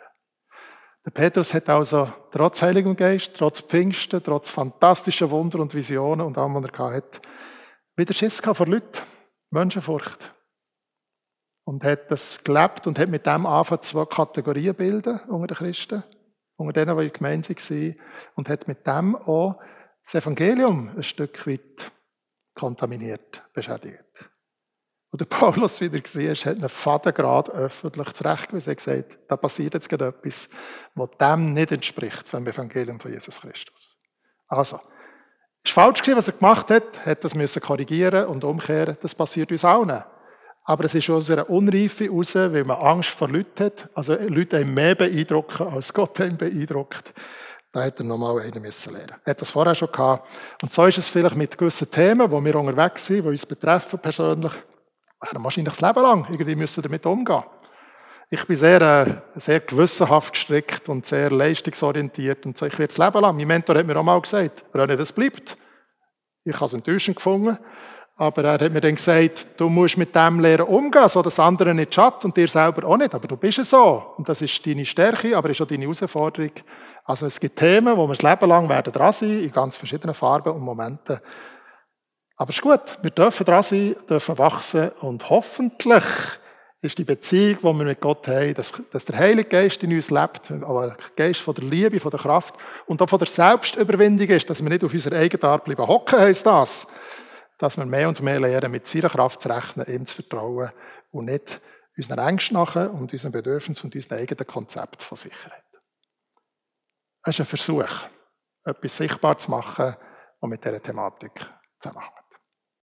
Der 1.05 1.11
Petrus 1.11 1.55
hat 1.55 1.69
also 1.69 2.11
trotz 2.33 2.61
Heiligem 2.61 2.97
Geist, 2.97 3.35
trotz 3.37 3.61
Pfingsten, 3.61 4.23
trotz 4.23 4.49
fantastischen 4.49 5.31
Wunder 5.31 5.61
und 5.61 5.73
Visionen 5.75 6.27
und 6.27 6.37
allem, 6.37 6.55
was 6.55 6.65
er 6.65 6.95
hatte, 6.95 7.21
wieder 7.97 8.13
Schiss 8.13 8.41
vor 8.41 8.67
Leuten. 8.67 8.99
Menschenfurcht. 9.51 10.35
Und 11.65 11.85
hat 11.85 12.11
das 12.11 12.43
gelebt 12.45 12.87
und 12.87 12.99
hat 12.99 13.09
mit 13.09 13.27
dem 13.27 13.47
angefangen, 13.47 13.83
zwei 13.83 14.05
Kategorien 14.05 14.75
bilden 14.75 15.21
unter 15.29 15.55
den 15.55 15.57
Christen, 15.57 16.03
unter 16.57 16.73
denen, 16.73 16.99
die 16.99 17.11
Gemeinde 17.11 17.49
waren, 17.49 17.97
und 18.35 18.49
hat 18.49 18.69
mit 18.69 18.87
dem 18.87 19.17
auch 19.17 19.61
das 20.05 20.15
Evangelium 20.15 20.91
ein 20.97 21.03
Stück 21.03 21.47
weit 21.47 21.93
kontaminiert, 22.59 23.43
beschädigt. 23.55 24.05
Und 25.11 25.21
der 25.21 25.27
Paulus 25.39 25.81
wieder 25.81 26.01
gesehen 26.01 26.35
hat 26.35 26.57
einen 26.57 26.69
Fadengrad 26.69 27.51
öffentlich 27.51 28.13
zurechtgewiesen. 28.13 28.69
Er 28.69 28.73
hat 28.73 28.85
gesagt, 28.85 29.19
da 29.29 29.37
passiert 29.37 29.75
jetzt 29.75 29.89
gerade 29.89 30.09
etwas, 30.09 30.49
was 30.95 31.11
dem 31.21 31.55
nicht 31.55 31.73
entspricht 31.73 32.29
vom 32.29 32.47
Evangelium 32.47 33.01
von 33.01 33.13
Jesus 33.13 33.41
Christus. 33.41 33.97
Also, 34.49 34.81
es 35.65 35.77
war 35.77 35.87
falsch 35.95 36.03
was 36.15 36.29
er 36.29 36.35
gemacht 36.35 36.71
hat, 36.71 37.05
hat 37.05 37.25
das 37.25 37.35
müssen 37.35 37.61
korrigieren 37.61 38.27
und 38.27 38.45
umkehren. 38.45 38.97
Das 39.03 39.15
passiert 39.15 39.51
uns 39.53 39.65
auch 39.65 39.85
nicht. 39.85 40.05
Aber 40.65 40.85
es 40.85 40.95
ist 40.95 41.09
aus 41.09 41.31
einer 41.31 41.49
Unreife 41.49 42.11
raus, 42.11 42.35
weil 42.35 42.65
man 42.65 42.77
Angst 42.77 43.11
vor 43.11 43.29
Leuten 43.29 43.65
hat. 43.65 43.89
Also 43.95 44.15
Leute 44.15 44.61
haben 44.61 44.75
mehr 44.75 44.95
beeindrucken, 44.95 45.67
als 45.67 45.93
Gott 45.95 46.21
ihn 46.21 46.37
beeindruckt. 46.37 47.13
Da 47.73 47.83
hätte 47.83 48.03
er 48.03 48.07
nochmal 48.07 48.41
einen 48.41 48.63
müssen 48.63 48.95
lernen. 48.95 49.17
Er 49.25 49.31
hat 49.31 49.41
das 49.41 49.51
vorher 49.51 49.75
schon 49.75 49.93
gehabt. 49.93 50.27
Und 50.63 50.73
so 50.73 50.87
ist 50.87 50.99
es 50.99 51.11
vielleicht 51.11 51.37
mit 51.37 51.57
gewissen 51.57 51.91
Themen, 51.91 52.31
wo 52.31 52.43
wir 52.43 52.55
unterwegs 52.57 53.05
sind, 53.05 53.25
die 53.25 53.29
uns 53.29 53.45
betreffen 53.45 53.99
persönlich. 53.99 54.53
Wir 55.21 55.45
wahrscheinlich 55.45 55.75
das 55.75 55.81
Leben 55.81 56.03
lang 56.03 56.27
irgendwie 56.31 56.55
müssen 56.55 56.83
damit 56.83 57.05
umgehen. 57.05 57.43
Ich 58.31 58.45
bin 58.47 58.57
sehr, 58.57 58.81
äh, 58.83 59.41
sehr 59.41 59.61
gewissenhaft 59.61 60.33
gestrickt 60.33 60.89
und 60.89 61.07
sehr 61.07 61.31
leistungsorientiert 61.31 62.45
und 62.47 62.57
so. 62.57 62.67
Ich 62.67 62.79
werde 62.79 62.95
das 62.95 62.99
Leben 62.99 63.21
lang. 63.21 63.37
Mein 63.37 63.47
Mentor 63.47 63.77
hat 63.77 63.87
mir 63.87 63.97
auch 63.97 64.03
mal 64.03 64.21
gesagt, 64.21 64.65
René, 64.73 64.97
das 64.97 65.13
bleibt. 65.13 65.57
Ich 66.45 66.55
habe 66.55 66.67
es 66.67 66.75
enttäuschend 66.75 67.17
gefunden. 67.17 67.59
Aber 68.17 68.45
er 68.45 68.53
hat 68.55 68.73
mir 68.73 68.81
dann 68.81 68.97
gesagt, 68.97 69.47
du 69.57 69.69
musst 69.69 69.97
mit 69.97 70.15
dem 70.15 70.41
lernen 70.41 70.67
umgehen, 70.67 71.09
so 71.09 71.23
dass 71.23 71.39
andere 71.39 71.73
nicht 71.73 71.95
schatten 71.95 72.27
und 72.27 72.37
dir 72.37 72.49
selber 72.49 72.87
auch 72.87 72.97
nicht. 72.97 73.15
Aber 73.15 73.29
du 73.29 73.37
bist 73.37 73.61
es 73.61 73.71
so. 73.71 74.15
Und 74.17 74.29
das 74.29 74.43
ist 74.43 74.67
deine 74.67 74.85
Stärke, 74.85 75.37
aber 75.37 75.51
ist 75.51 75.61
auch 75.61 75.67
deine 75.67 75.83
Herausforderung. 75.83 76.51
Also 77.09 77.25
es 77.25 77.41
gibt 77.41 77.59
Themen, 77.59 77.97
wo 77.97 78.07
wir 78.07 78.15
das 78.15 78.23
Leben 78.23 78.47
lang 78.51 78.69
werden 78.69 78.93
dran 78.93 79.13
sein, 79.13 79.43
in 79.43 79.51
ganz 79.51 79.79
verschiedenen 79.79 80.15
Farben 80.15 80.53
und 80.53 80.61
Momenten. 80.61 81.19
Aber 82.37 82.51
es 82.51 82.57
ist 82.57 82.63
gut, 82.63 82.99
wir 83.01 83.11
dürfen 83.11 83.47
dran 83.47 83.63
sein, 83.63 83.97
dürfen 84.07 84.37
wachsen 84.37 84.91
und 85.01 85.31
hoffentlich 85.31 86.05
ist 86.83 86.99
die 86.99 87.05
Beziehung, 87.05 87.57
die 87.57 87.65
wir 87.65 87.73
mit 87.73 88.03
Gott 88.03 88.29
haben, 88.29 88.53
dass, 88.53 88.75
dass 88.93 89.07
der 89.07 89.19
Heilige 89.19 89.49
Geist 89.49 89.83
in 89.83 89.95
uns 89.95 90.11
lebt, 90.11 90.51
aber 90.51 90.89
der 90.89 90.97
Geist 91.17 91.41
von 91.41 91.55
der 91.55 91.65
Liebe, 91.65 91.99
von 91.99 92.11
der 92.11 92.21
Kraft 92.21 92.55
und 92.85 93.01
auch 93.01 93.09
von 93.09 93.19
der 93.19 93.27
Selbstüberwindung 93.27 94.29
ist, 94.29 94.51
dass 94.51 94.63
wir 94.63 94.69
nicht 94.69 94.85
auf 94.85 94.93
unserer 94.93 95.17
eigenen 95.17 95.45
Art 95.45 95.65
bleiben 95.65 95.89
hocken, 95.89 96.19
heisst 96.19 96.45
das, 96.45 96.87
dass 97.59 97.79
wir 97.79 97.87
mehr 97.87 98.09
und 98.09 98.21
mehr 98.21 98.39
lernen, 98.39 98.71
mit 98.71 98.87
seiner 98.87 99.09
Kraft 99.09 99.41
zu 99.41 99.49
rechnen, 99.49 99.87
ihm 99.87 100.05
zu 100.05 100.15
vertrauen 100.15 100.71
und 101.11 101.25
nicht 101.25 101.59
unseren 101.97 102.19
Ängsten 102.19 102.59
nachher 102.59 102.93
und 102.93 103.11
unseren 103.11 103.33
Bedürfnissen 103.33 103.87
und 103.87 103.95
unserem 103.95 104.19
eigenen 104.19 104.47
Konzept 104.47 105.03
von 105.03 105.17
Sicherheit. 105.17 105.58
Es 107.29 107.35
ist 107.35 107.41
ein 107.41 107.47
Versuch, 107.47 108.07
etwas 108.65 108.97
sichtbar 108.97 109.37
zu 109.37 109.51
machen, 109.51 109.95
was 110.41 110.49
mit 110.49 110.65
dieser 110.65 110.83
Thematik 110.83 111.47
zusammenhängt. 111.79 112.28